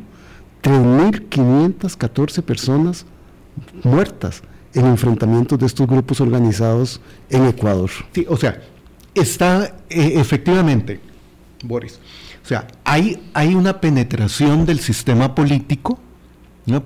[0.62, 3.06] 3.514 personas
[3.84, 4.42] muertas
[4.74, 7.00] en enfrentamientos de estos grupos organizados
[7.30, 7.90] en Ecuador.
[8.12, 8.60] Sí, o sea,
[9.14, 11.00] está eh, efectivamente,
[11.62, 12.00] Boris,
[12.42, 15.98] o sea, hay, hay una penetración del sistema político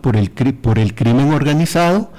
[0.00, 2.10] por, el, por el crimen organizado.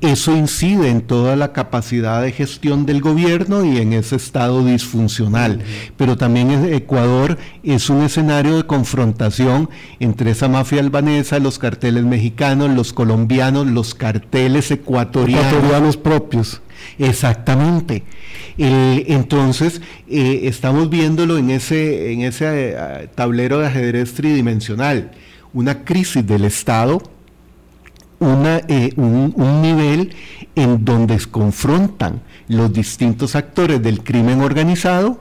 [0.00, 5.62] Eso incide en toda la capacidad de gestión del gobierno y en ese estado disfuncional.
[5.96, 12.70] Pero también Ecuador es un escenario de confrontación entre esa mafia albanesa, los carteles mexicanos,
[12.70, 15.46] los colombianos, los carteles ecuatorianos.
[15.46, 16.60] Ecuatorianos propios.
[16.98, 18.04] Exactamente.
[18.56, 25.10] entonces, eh, estamos viéndolo en ese, en ese eh, tablero de ajedrez tridimensional
[25.52, 27.02] una crisis del Estado,
[28.20, 30.12] eh, un, nivel
[30.56, 35.18] en donde se confrontan los distintos actores del crimen organizado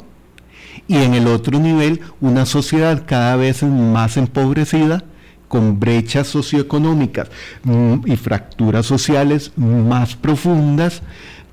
[0.87, 5.03] y en el otro nivel una sociedad cada vez más empobrecida
[5.47, 7.29] con brechas socioeconómicas
[7.63, 11.01] mm, y fracturas sociales más profundas,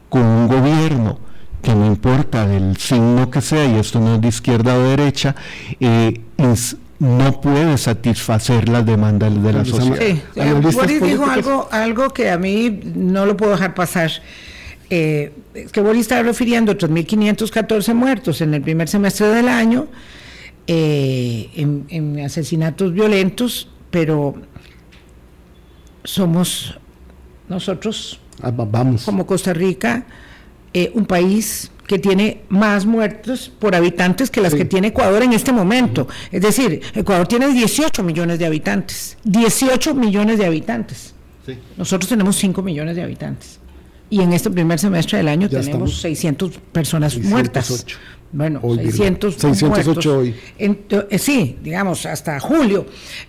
[0.09, 1.19] con un gobierno
[1.63, 5.35] que no importa del signo que sea, y esto no es de izquierda o derecha,
[5.81, 6.21] eh,
[7.05, 9.99] no puede satisfacer las demandas de la sociedad.
[10.01, 10.23] Sí,
[10.75, 14.11] Boris dijo algo, algo que a mí no lo puedo dejar pasar.
[14.91, 15.33] Eh,
[15.73, 19.89] que Boris estaba refiriendo a 3.514 muertos en el primer semestre del año
[20.67, 24.35] eh, en, asesinatos violentos, pero
[26.05, 26.79] somos
[27.49, 29.05] nosotros, ah, vamos.
[29.05, 30.07] como Costa Rica,
[30.73, 35.33] eh, un país que tiene más muertos por habitantes que las que tiene Ecuador en
[35.33, 36.09] este momento.
[36.31, 39.17] Es decir, Ecuador tiene 18 millones de habitantes.
[39.25, 41.15] 18 millones de habitantes.
[41.77, 43.61] Nosotros tenemos 5 millones de habitantes.
[44.11, 47.87] Y en este primer semestre del año tenemos 600 personas muertas.
[48.33, 50.35] Bueno, 600 608 hoy.
[50.59, 52.87] Eh, sí, digamos, hasta julio.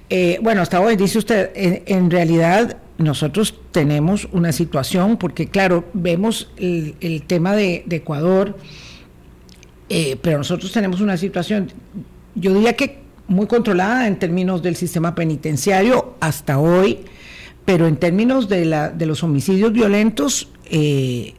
[0.09, 6.51] Eh, bueno, hasta hoy, dice usted, en realidad nosotros tenemos una situación, porque claro, vemos
[6.57, 8.57] el, tema de, Ecuador,
[9.89, 11.71] eh, pero nosotros tenemos una situación,
[12.35, 16.99] yo diría que muy controlada en términos del sistema penitenciario hasta hoy,
[17.65, 21.33] pero en términos de, la, de los homicidios violentos, eh,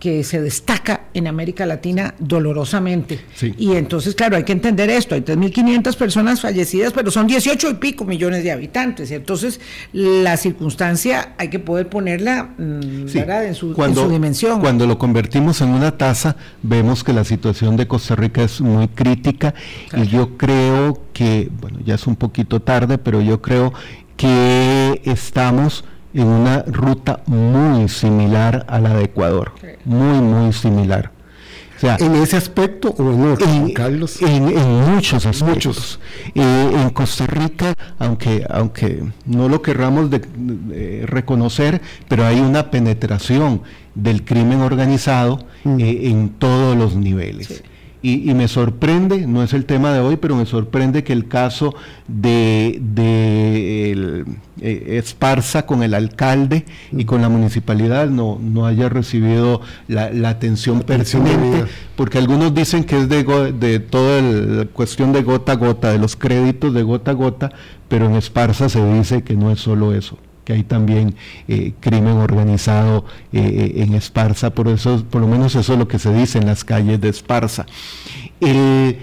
[0.00, 3.20] que se destaca en América Latina dolorosamente.
[3.34, 3.54] Sí.
[3.58, 7.74] Y entonces, claro, hay que entender esto, hay 3.500 personas fallecidas, pero son 18 y
[7.74, 9.10] pico millones de habitantes.
[9.10, 9.60] Y entonces
[9.92, 13.08] la circunstancia hay que poder ponerla mm.
[13.10, 14.60] En, su, en cuando, su dimensión.
[14.60, 18.88] Cuando lo convertimos en una tasa, vemos que la situación de Costa Rica es muy
[18.88, 19.54] crítica
[19.94, 23.74] y yo creo que, bueno, ya es un poquito tarde, pero yo creo
[24.16, 25.84] que estamos
[26.14, 29.66] en una ruta muy similar a la de Ecuador, Sí.
[29.84, 31.10] muy, muy similar.
[31.76, 34.20] O sea, ¿En ese aspecto o en otro, en, Carlos?
[34.20, 35.98] en- en muchos aspectos.
[36.34, 42.70] Eh, en Costa Rica, aunque, aunque no lo querramos de- de reconocer, pero hay una
[42.70, 43.62] penetración
[43.94, 45.80] del crimen organizado Mm.
[45.80, 47.62] eh, en todos los niveles.
[48.02, 51.28] Y, y me sorprende, no es el tema de hoy, pero me sorprende que el
[51.28, 51.74] caso
[52.08, 54.26] de, de el,
[54.60, 60.30] eh, Esparza con el alcalde y con la municipalidad no, no haya recibido la, la
[60.30, 63.24] atención Atención pertinente, porque algunos dicen que es de,
[63.58, 67.52] de toda la cuestión de gota a gota, de los créditos de gota a gota,
[67.88, 71.14] pero en Esparza se dice que no es solo eso que hay también
[71.48, 75.86] eh, crimen organizado eh, eh, en Esparza, por eso, por lo menos eso es lo
[75.88, 77.66] que se dice en las calles de Esparza.
[78.40, 78.98] El-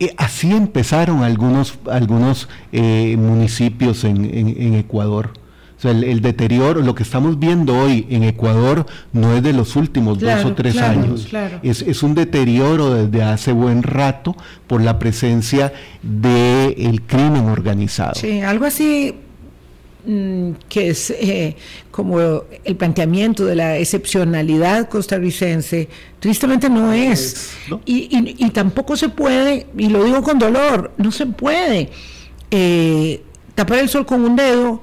[0.00, 5.30] eh, así empezaron algunos, algunos municipios en, en- en Ecuador.
[5.76, 9.52] O sea, el, el deterioro, lo que estamos viendo hoy en Ecuador no es de
[9.54, 11.26] los últimos Claro, dos o tres claro, años.
[11.28, 11.58] claro.
[11.62, 18.14] Es, es un deterioro desde hace buen rato por la presencia del crimen organizado.
[18.14, 19.14] Sí, algo así
[20.68, 21.56] que es eh,
[21.90, 22.18] como
[22.64, 25.88] el planteamiento de la excepcionalidad costarricense,
[26.18, 27.50] tristemente no es.
[27.68, 27.80] ¿no?
[27.84, 31.90] Y, y- y tampoco se puede, y lo digo con dolor, no se puede
[32.50, 33.22] eh,
[33.54, 34.82] tapar el sol con un dedo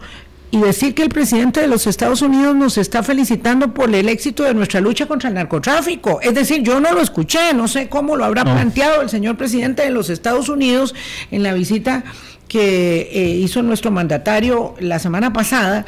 [0.50, 4.44] y decir que el presidente de los Estados Unidos nos está felicitando por el éxito
[4.44, 6.22] de nuestra lucha contra el narcotráfico.
[6.22, 8.54] Es decir, yo no lo escuché, no sé cómo lo habrá No.
[8.54, 10.96] planteado el señor presidente de los Estados Unidos
[11.32, 12.06] en la visita
[12.48, 15.86] que eh, hizo nuestro mandatario la semana pasada,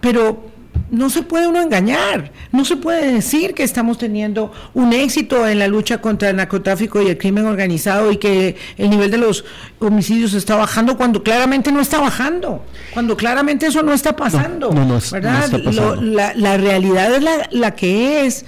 [0.00, 0.52] pero
[0.90, 5.60] no se puede uno engañar, no se puede decir que estamos teniendo un éxito en
[5.60, 9.44] la lucha contra el narcotráfico y el crimen organizado y que el nivel de los
[9.78, 14.84] homicidios está bajando cuando claramente no está bajando, cuando claramente eso no está pasando, no,
[14.84, 15.44] no ¿verdad?
[15.44, 15.94] está pasando.
[15.96, 18.44] Lo- la, la realidad es la, la que es.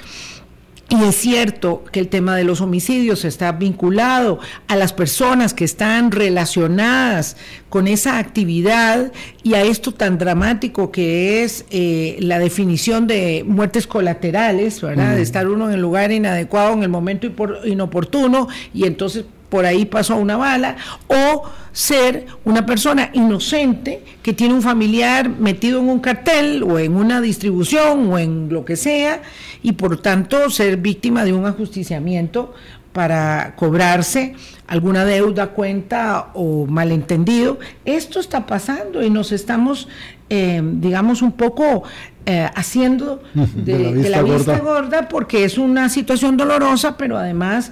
[0.88, 5.64] Y es cierto que el tema de los homicidios está vinculado a las personas que
[5.64, 7.36] están relacionadas
[7.68, 9.12] con esa actividad
[9.42, 15.16] y a esto tan dramático que es eh, la definición de muertes colaterales, ¿verdad?
[15.16, 17.26] De estar uno en el lugar inadecuado, en el momento
[17.64, 20.76] inoportuno y entonces por ahí pasó una bala,
[21.06, 26.96] o ser una persona inocente que tiene un familiar metido en un cartel o en
[26.96, 29.22] una distribución o en lo que sea,
[29.62, 32.54] y por tanto ser víctima de un ajusticiamiento
[32.92, 34.34] para cobrarse
[34.66, 37.58] alguna deuda, cuenta o malentendido.
[37.84, 39.86] Esto está pasando y nos estamos,
[40.30, 41.82] eh, digamos, un poco
[42.24, 44.80] eh, haciendo de, De la de la vista vista gorda.
[44.80, 47.70] gorda porque es una situación dolorosa, pero además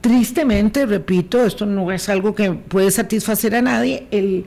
[0.00, 4.44] tristemente, repito, esto no es algo que puede satisfacer a nadie, el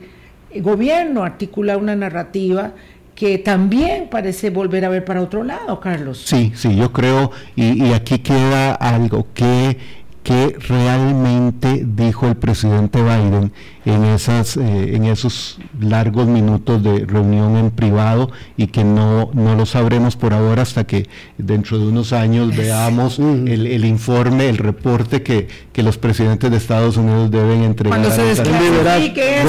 [0.61, 2.73] gobierno articula una narrativa
[3.15, 6.23] que también parece volver a ver para otro lado, Carlos.
[6.25, 9.77] Sí, sí, yo creo, y, y aquí queda algo que,
[10.23, 13.51] que realmente dijo el presidente Biden
[13.85, 19.55] en, esas, eh, en esos largos minutos de reunión en privado y que no, no
[19.55, 21.07] lo sabremos por ahora hasta que
[21.37, 26.57] dentro de unos años veamos el, el informe, el reporte que, que los presidentes de
[26.57, 27.99] Estados Unidos deben entregar.
[27.99, 29.41] Cuando se desclasifique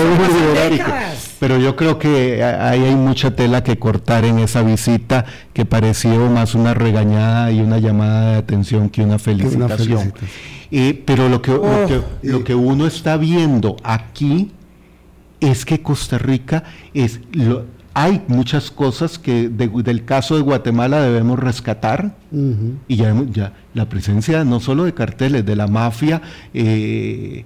[1.39, 6.31] pero yo creo que ahí hay mucha tela que cortar en esa visita que pareció
[6.31, 9.69] más una regañada y una llamada de atención que una felicitación.
[9.79, 10.13] felicitación.
[10.75, 11.87] Eh, pero lo que, lo, Oh.
[11.87, 14.22] que, lo que uno está viendo aquí
[15.41, 16.65] es que Costa Rica
[16.95, 17.21] es...
[17.33, 17.65] lo-
[17.95, 22.17] hay muchas cosas que de- del caso de Guatemala debemos rescatar
[22.89, 26.23] y ya, la presencia no solo de carteles, de la mafia,
[26.55, 27.45] eh,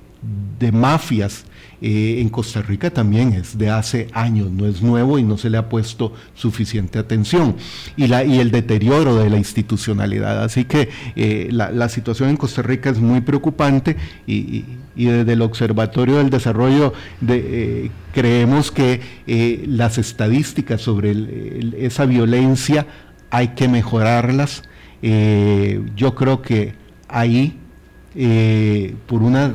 [0.61, 1.47] de mafias
[1.83, 5.51] eh, en Costa Rica también es de hace años, no es nuevo y no se
[5.51, 7.57] le ha puesto suficiente atención.
[7.97, 10.45] Y, la, y el deterioro de la institucionalidad.
[10.45, 13.97] Así que eh, la, la situación en Costa Rica es muy preocupante
[14.29, 14.65] y, y-
[14.97, 17.37] y desde el Observatorio del Desarrollo de,
[17.87, 22.87] eh, creemos que eh, las estadísticas sobre el- el- esa violencia
[23.31, 24.63] hay que mejorarlas.
[25.03, 26.75] Eh, yo creo que
[27.09, 27.59] ahí,
[28.15, 29.53] eh, por una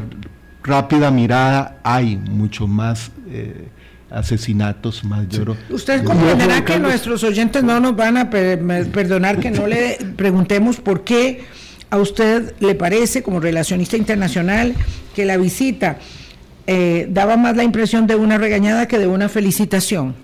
[0.64, 3.68] rápida mirada, hay mucho más eh,
[4.12, 5.56] asesinatos mayor.
[5.70, 11.04] Usted comprenderá que nuestros oyentes no nos van a perdonar que no le preguntemos por
[11.04, 11.46] qué
[11.92, 14.74] a usted le parece, como relacionista internacional,
[15.14, 16.00] que la visita
[16.66, 20.16] eh, daba más la impresión de una regañada que de una felicitación.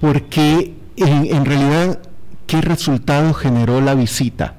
[0.00, 2.00] Porque en, en realidad,
[2.46, 4.56] ¿qué resultado generó la visita?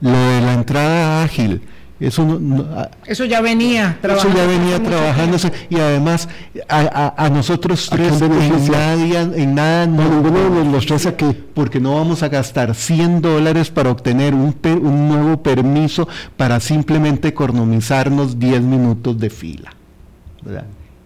[0.00, 1.62] Lo de la entrada ágil
[2.00, 2.66] eso, no,
[3.06, 4.28] eso ya venía trabajando.
[4.28, 6.28] Eso ya venía trabajándose y además
[6.68, 11.94] a, nosotros tres en, nadie, en nada no, ninguno de los tres aquí porque no
[11.94, 18.62] vamos a gastar 100 dólares para obtener un, un nuevo permiso para simplemente economizarnos 10
[18.62, 19.72] minutos de fila.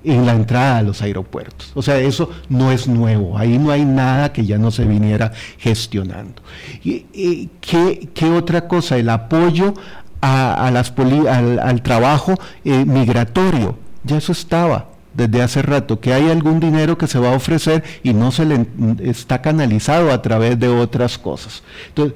[0.05, 1.70] en la entrada a los aeropuertos.
[1.74, 5.32] O sea, eso no es nuevo, ahí no hay nada que ya no se viniera
[5.59, 6.41] gestionando.
[6.82, 8.97] ¿Y, qué, ¿Qué otra cosa?
[8.97, 9.74] El apoyo
[10.21, 13.77] a, las al, trabajo eh, migratorio.
[14.05, 17.83] Ya eso estaba desde hace rato, que hay algún dinero que se va a ofrecer
[18.03, 18.66] y no se le
[19.03, 21.62] está canalizado a través de otras cosas.
[21.89, 22.14] Entonces,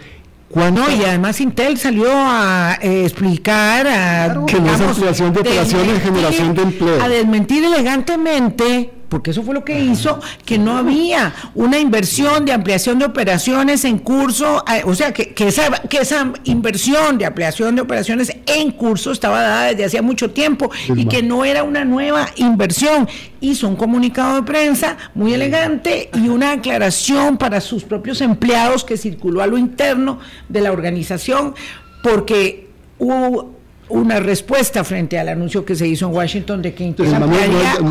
[0.54, 6.02] no, y además Intel salió a eh, explicar a, que no es ampliación de operaciones
[6.02, 7.02] generación de empleo.
[7.02, 12.52] A desmentir elegantemente porque eso fue lo que hizo, que no había una inversión de
[12.52, 17.76] ampliación de operaciones en curso, eh, o sea, que, esa, que esa inversión de ampliación
[17.76, 21.84] de operaciones en curso estaba dada desde hacía mucho tiempo y que no era una
[21.84, 23.06] nueva inversión.
[23.42, 28.96] Hizo un comunicado de prensa muy elegante y una aclaración para sus propios empleados que
[28.96, 31.54] circuló a lo interno de la organización,
[32.02, 37.18] porque hubo una respuesta frente al anuncio que se hizo en Washington de que incluso
[37.18, 37.26] no,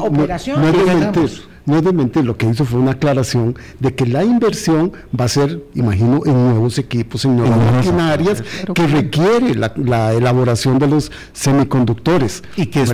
[0.04, 0.62] operación.
[0.62, 3.94] No, es de mentir, no es de mentir, lo que hizo fue una aclaración de
[3.94, 9.56] que la inversión va a ser, imagino, en nuevos equipos, en nuevas maquinarias que requiere
[9.56, 12.44] la, elaboración de los semiconductores.
[12.56, 12.94] Y que, es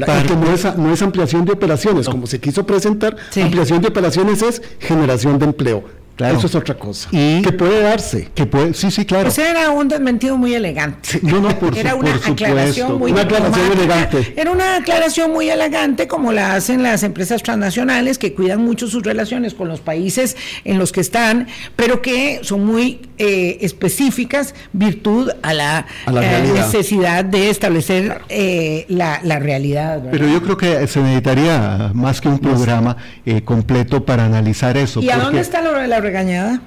[0.77, 5.45] no, es, ampliación de operaciones, como se quiso presentar, ampliación de operaciones es generación de
[5.45, 7.09] empleo eso es otra cosa.
[7.11, 8.29] Y que puede darse.
[8.33, 9.29] Que puede, sí, sí, claro.
[9.29, 11.19] Ese era un desmentido muy elegante.
[11.21, 14.33] no, no, por, era una aclaración muy una aclaración elegante.
[14.35, 19.03] Era una aclaración muy elegante como la hacen las empresas transnacionales que cuidan mucho sus
[19.03, 25.31] relaciones con los países en los que están, pero que son muy eh, específicas virtud
[25.41, 30.03] a la, eh, necesidad de establecer eh, la, realidad.
[30.11, 32.97] Pero yo creo que se necesitaría más que un programa
[33.45, 35.01] completo para analizar eso.
[35.01, 36.61] ¿Y a dónde está lo de la regañada?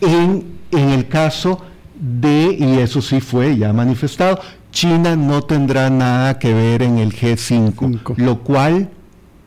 [0.00, 1.62] En, en el caso
[1.98, 7.12] de, y eso sí fue ya manifestado, China no tendrá nada que ver en el
[7.12, 8.90] G5, lo cual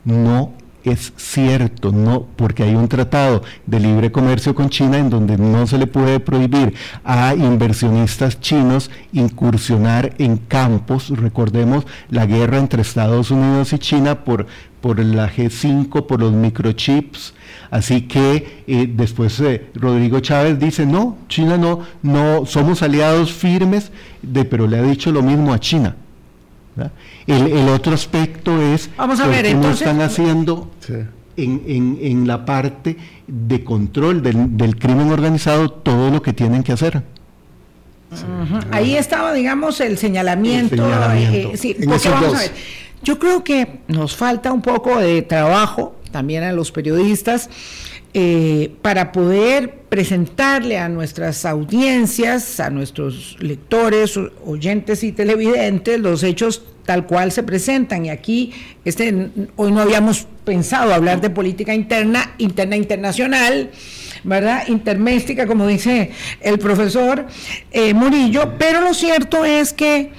[0.03, 5.37] no es cierto, no, porque hay un tratado de libre comercio con China en donde
[5.37, 6.73] no se le puede prohibir
[7.03, 14.47] a inversionistas chinos incursionar en campos, recordemos la guerra entre Estados Unidos y China por,
[14.81, 17.33] por la G5, por los microchips,
[17.71, 23.91] Así que eh, después eh, Rodrigo Chávez dice, no, China no, no, somos aliados firmes,
[24.21, 25.95] de, pero le ha dicho lo mismo a China.
[27.27, 30.71] El, otro aspecto es Vamos a ver, están haciendo
[31.35, 32.97] en, la parte
[33.27, 37.03] de control del, crimen organizado todo lo que tienen que hacer.
[38.71, 40.89] Ahí estaba, digamos, el señalamiento.
[41.13, 41.51] Eh,
[43.03, 47.49] yo creo que nos falta un poco de trabajo también a los periodistas,
[48.13, 56.63] eh, para poder presentarle a nuestras audiencias, a nuestros lectores, oyentes y televidentes los hechos
[56.85, 58.07] tal cual se presentan.
[58.07, 58.51] Y aquí,
[58.83, 63.69] este, hoy no habíamos pensado hablar de política interna, interna internacional,
[64.23, 64.67] ¿verdad?
[64.67, 66.09] Interméstica, como dice
[66.41, 67.27] el profesor
[67.69, 70.11] eh, Murillo, pero lo cierto es que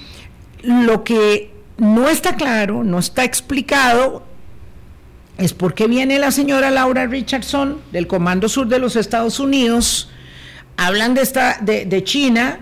[0.63, 4.30] lo que no está claro, no está explicado,
[5.41, 10.11] es porque viene la señora Laura Richardson del Comando Sur de los Estados Unidos,
[10.77, 12.61] hablan de, esta, de, de China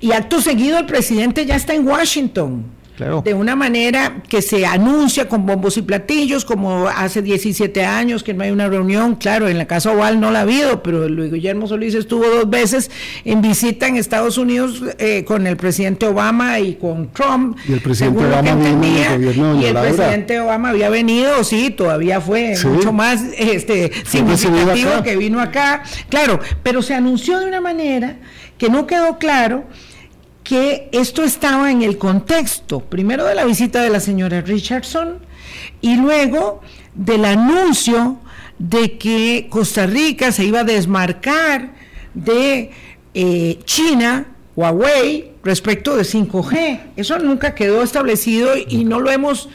[0.00, 2.79] y acto seguido el presidente ya está en Washington
[3.24, 8.34] de una manera que se anuncia con bombos y platillos, como hace 17 años que
[8.34, 9.16] no hay una reunión.
[9.16, 12.48] Claro, en la Casa Oval no la ha habido, pero Luis Guillermo Solís estuvo dos
[12.48, 12.90] veces
[13.24, 17.58] en visita en Estados Unidos eh, con el presidente Obama y con Trump.
[17.68, 23.22] Y el presidente Obama Y el presidente Obama había venido, sí, todavía fue mucho más
[23.36, 25.82] este, significativo que vino acá.
[26.08, 28.16] Claro, pero se anunció de una manera
[28.58, 29.64] que no quedó claro
[30.50, 35.20] que esto estaba en el contexto, primero de la visita de la señora Richardson
[35.80, 36.60] y luego
[36.92, 38.18] del anuncio
[38.58, 41.72] de que Costa Rica se iba a desmarcar
[42.14, 42.72] de
[43.14, 44.26] eh, China,
[44.56, 46.80] Huawei, respecto de 5G.
[46.96, 49.48] Eso nunca quedó establecido y no lo hemos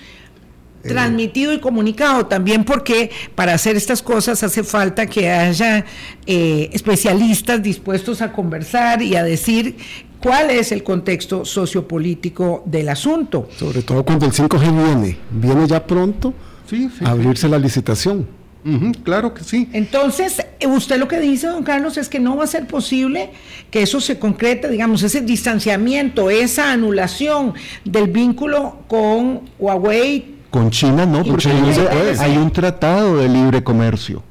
[0.88, 5.84] transmitido y comunicado, también porque para hacer estas cosas hace falta que haya
[6.26, 9.78] eh, especialistas dispuestos a conversar y a decir
[10.26, 13.47] cuál es el contexto sociopolítico del asunto.
[13.57, 16.34] Sobre todo cuando el 5G viene, viene ya pronto
[16.69, 17.05] Sí, sí.
[17.05, 18.28] a abrirse la licitación.
[18.65, 19.69] Ujú, claro que sí.
[19.73, 23.30] Entonces, eh, usted lo que dice, don Carlos, es que no va a ser posible
[23.69, 27.53] que eso se concrete, digamos, ese distanciamiento, esa anulación
[27.84, 30.38] del vínculo con Huawei.
[30.49, 32.19] Con China no, porque China hay, se un- puede.
[32.19, 34.23] hay un tratado de libre comercio.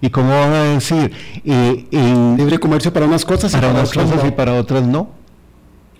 [0.00, 1.12] ¿Y cómo van a decir?
[1.44, 4.28] Eh, en- Libre comercio para unas cosas y para para unas otras cosas no.
[4.28, 5.10] y para otras no.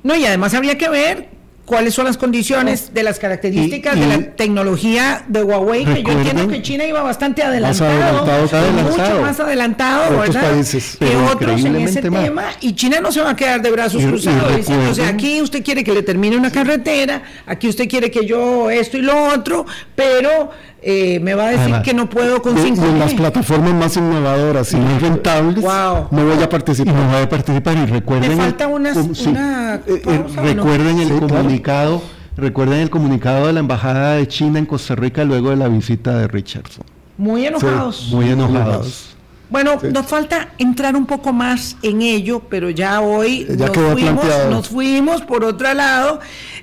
[0.06, 1.28] No, y además habría que ver
[1.64, 6.12] cuáles son las condiciones de las características Y- de la tecnología de Huawei, que yo
[6.12, 8.42] entiendo que China iba bastante Más adelantado,
[8.84, 10.50] mucho más adelantado, Que otros ¿verdad?
[10.52, 10.96] países.
[10.96, 12.22] que Pero otros en ese más.
[12.24, 15.08] tema, y China no se va a quedar de brazos Y- cruzados, diciendo, o sea,
[15.08, 19.02] aquí usted quiere que le termine una carretera, aquí usted quiere que yo esto y
[19.02, 20.50] lo otro, pero
[20.88, 22.88] eh, me va a decir que no puedo con Y- y 5G.
[22.90, 26.06] en las plataformas más innovadoras y más rentables, Wow.
[26.12, 26.94] no voy a Y participar.
[26.94, 27.76] no va a participar.
[27.76, 28.28] Y recuerden.
[28.28, 29.28] Me el- falta una- sí.
[29.28, 31.26] una Eh, eh, recuerden el Sí, claro.
[31.28, 32.02] comunicado.
[32.36, 36.16] Recuerden el comunicado de la embajada de China en Costa Rica luego de la visita
[36.18, 36.84] de Richardson.
[37.18, 38.08] Muy enojados.
[38.12, 39.16] Muy enojados.
[39.48, 44.24] Bueno, nos falta entrar un poco más en ello, pero ya hoy Ya nos, fuimos,
[44.50, 46.18] nos fuimos por otro lado,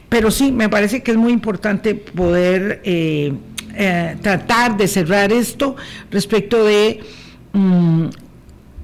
[0.09, 3.33] pero sí, me parece que es muy importante poder eh,
[3.75, 5.75] eh, tratar de cerrar esto
[6.11, 7.01] respecto de
[7.53, 8.05] mm,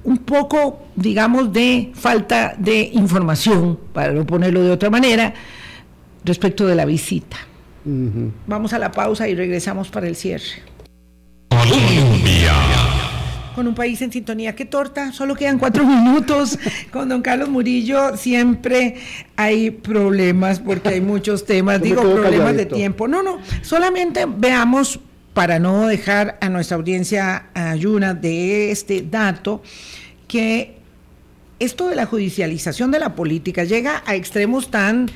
[0.04, 5.34] un poco, digamos, de falta de información, para no ponerlo de otra manera,
[6.24, 7.36] respecto de la visita.
[8.46, 10.62] Vamos a la pausa y regresamos para el cierre.
[11.48, 12.52] Colombia.
[13.54, 16.58] Con un país en sintonía, qué torta, solo quedan cuatro minutos.
[16.92, 18.96] Con don Carlos Murillo siempre
[19.36, 23.08] hay problemas porque hay muchos temas, digo problemas de tiempo.
[23.08, 25.00] No, no, solamente veamos,
[25.34, 29.62] para no dejar a nuestra audiencia ayuna de este dato,
[30.26, 30.80] que
[31.60, 35.10] esto de la judicialización de la política llega a extremos tan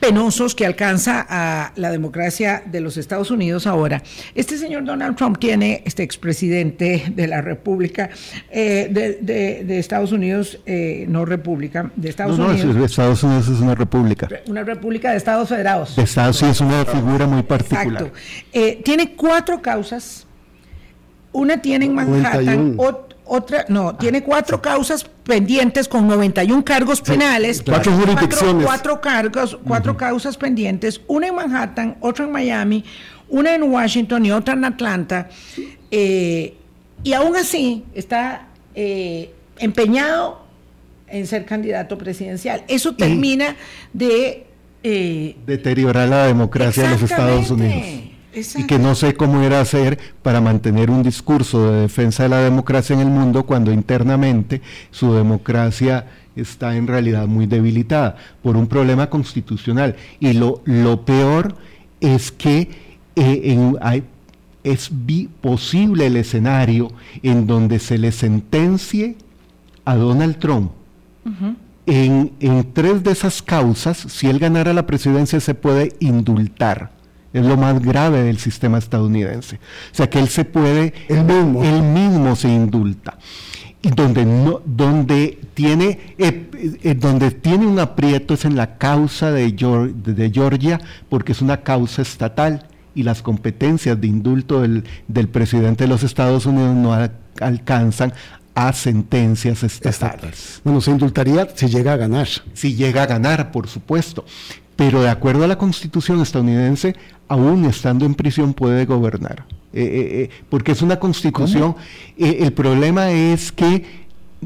[0.00, 4.02] penosos que alcanza a la democracia de los Estados Unidos ahora.
[4.34, 8.08] Este señor Donald Trump tiene, este expresidente de la República
[8.50, 12.90] eh, de, de- de Estados Unidos, eh, no República, de Estados No, no, Unidos, es-
[12.90, 14.28] Estados Unidos es una república.
[14.46, 15.94] una República de Estados Federados.
[15.96, 17.86] De Estados sí es una figura muy particular.
[18.04, 18.12] Exacto.
[18.52, 20.26] Eh, tiene cuatro causas.
[21.32, 22.82] Una tiene en Manhattan, 91.
[22.82, 27.62] ot- otra, no, tiene cuatro causas pendientes con 91 cargos penales.
[27.64, 28.66] Cuatro jurisdicciones.
[28.66, 32.84] Cuatro, cargos, cuatro causas pendientes, una en Manhattan, otra en Miami,
[33.28, 35.28] una en Washington y otra en Atlanta.
[35.92, 36.56] Eh,
[37.04, 40.44] y aún así está eh, empeñado
[41.06, 42.64] en ser candidato presidencial.
[42.66, 43.54] Eso termina
[43.92, 44.44] de...
[44.82, 48.09] eh, Deteriorar la democracia de los Estados Unidos.
[48.60, 52.38] Y que no sé cómo era hacer para mantener un discurso de defensa de la
[52.38, 54.60] democracia en el mundo cuando internamente
[54.90, 56.06] su democracia
[56.36, 59.96] está en realidad muy debilitada por un problema constitucional.
[60.20, 61.56] Y lo, lo peor
[62.00, 62.70] es que
[63.16, 64.04] eh, en- hay-
[64.62, 69.16] es vi- posible el escenario en donde se le sentencie
[69.84, 70.70] a Donald Trump
[71.86, 76.92] en, en tres de esas causas, si él ganara la presidencia, se puede indultar.
[77.32, 79.56] Es lo más grave del sistema estadounidense.
[79.92, 81.62] O sea que él se puede, Él mismo.
[81.62, 83.18] él mismo se indulta.
[83.82, 86.50] Y donde no, donde tiene, eh,
[86.82, 90.78] eh, donde tiene un aprieto es en la causa de, de Georgia,
[91.08, 96.02] porque es una causa estatal y las competencias de indulto del, del presidente de los
[96.02, 98.12] Estados Unidos no al- alcanzan
[98.54, 102.28] a sentencias estatales Bueno, se indultaría si llega a ganar.
[102.52, 104.24] si llega a ganar, por supuesto.
[104.80, 106.96] Pero de acuerdo a la constitución estadounidense,
[107.28, 109.44] aún estando en prisión puede gobernar.
[109.74, 111.76] Eh, eh, eh, porque es una constitución.
[112.16, 113.84] eh, el problema es que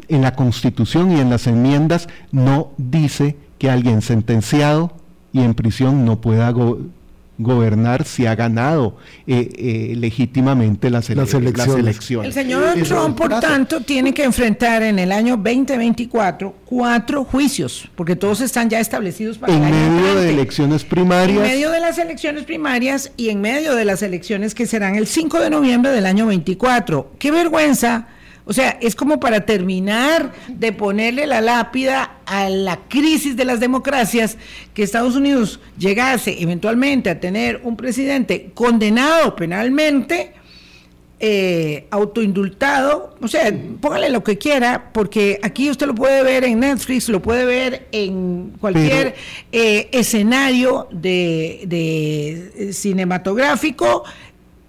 [0.08, 4.90] en la constitución y en las enmiendas no dice que alguien sentenciado
[5.32, 6.78] y en prisión no pueda go-
[7.38, 11.56] gobernar si ha ganado eh, eh, legítimamente las, ele- Las elecciones.
[11.72, 12.28] las elecciones.
[12.28, 18.16] El señor Trump, por tanto, tiene que enfrentar en el año 2024 cuatro juicios, porque
[18.16, 21.40] todos están ya establecidos para en el año medio de elecciones En primarias.
[21.40, 25.40] medio de las elecciones primarias y en medio de las elecciones que serán el 5
[25.40, 27.12] de noviembre del año 24.
[27.18, 28.08] ¡Qué vergüenza!
[28.46, 33.58] O sea, es como para terminar de ponerle la lápida a la crisis de las
[33.58, 34.36] democracias,
[34.74, 40.32] que Estados Unidos llegase eventualmente a tener un presidente condenado penalmente,
[41.20, 46.60] eh, autoindultado, o sea, póngale lo que quiera, porque aquí usted lo puede ver en
[46.60, 49.14] Netflix, lo puede ver en cualquier
[49.50, 54.04] eh, escenario de, de, eh, cinematográfico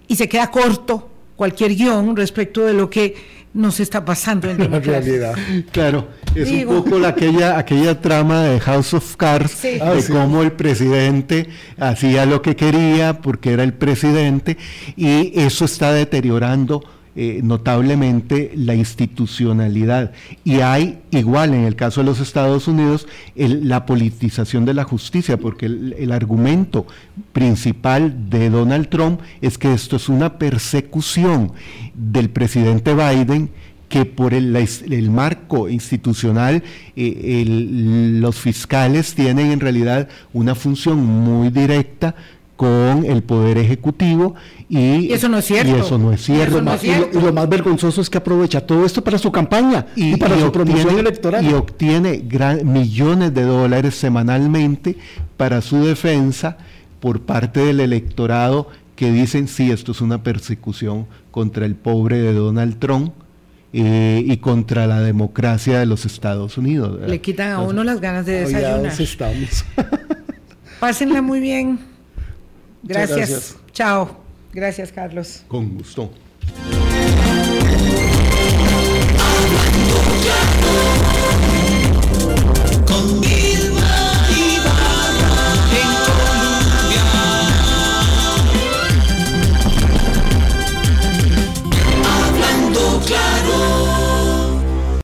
[0.08, 4.64] y se queda corto cualquier guion respecto de lo que nos está pasando en La
[4.64, 5.00] democracia.
[5.00, 5.34] realidad.
[5.72, 6.72] Claro, es Digo.
[6.72, 9.68] un poco la- aquella, aquella trama de House of Cards, Sí.
[9.72, 10.12] de Ah, sí.
[10.12, 14.56] cómo el presidente hacía lo que quería porque era el presidente
[14.96, 16.82] y eso está deteriorando
[17.18, 20.12] eh, notablemente la institucionalidad.
[20.44, 25.38] Y hay, igual en el caso de los Estados Unidos, la politización de la justicia,
[25.38, 26.86] porque el, argumento
[27.32, 31.52] principal de Donald Trump es que esto es una persecución
[31.94, 33.48] del presidente Biden
[33.88, 36.62] que por el, marco institucional
[36.96, 42.14] eh, los fiscales tienen en realidad una función muy directa
[42.56, 44.34] con el poder ejecutivo
[44.68, 45.76] y, Y eso no es cierto.
[45.76, 46.62] y eso no es Y cierto.
[46.62, 49.30] no es Y lo, y lo más vergonzoso es que aprovecha todo esto para su
[49.30, 51.44] campaña y, para su promoción electoral.
[51.44, 54.96] y obtiene gran- millones de dólares semanalmente
[55.36, 56.56] para su defensa
[57.00, 62.32] por parte del electorado que dicen sí, esto es una persecución contra el pobre de
[62.32, 63.12] Donald Trump
[63.74, 66.92] eh, y contra la democracia de los Estados Unidos.
[66.94, 67.08] ¿verdad?
[67.08, 68.86] Le quitan a uno las ganas de desayunar.
[68.98, 69.64] estamos.
[70.80, 71.78] Pásenla muy bien.
[72.86, 73.16] Gracias.
[73.16, 73.56] gracias.
[73.72, 74.20] Chao.
[74.52, 75.44] Gracias, Carlos.
[75.48, 76.10] Con gusto.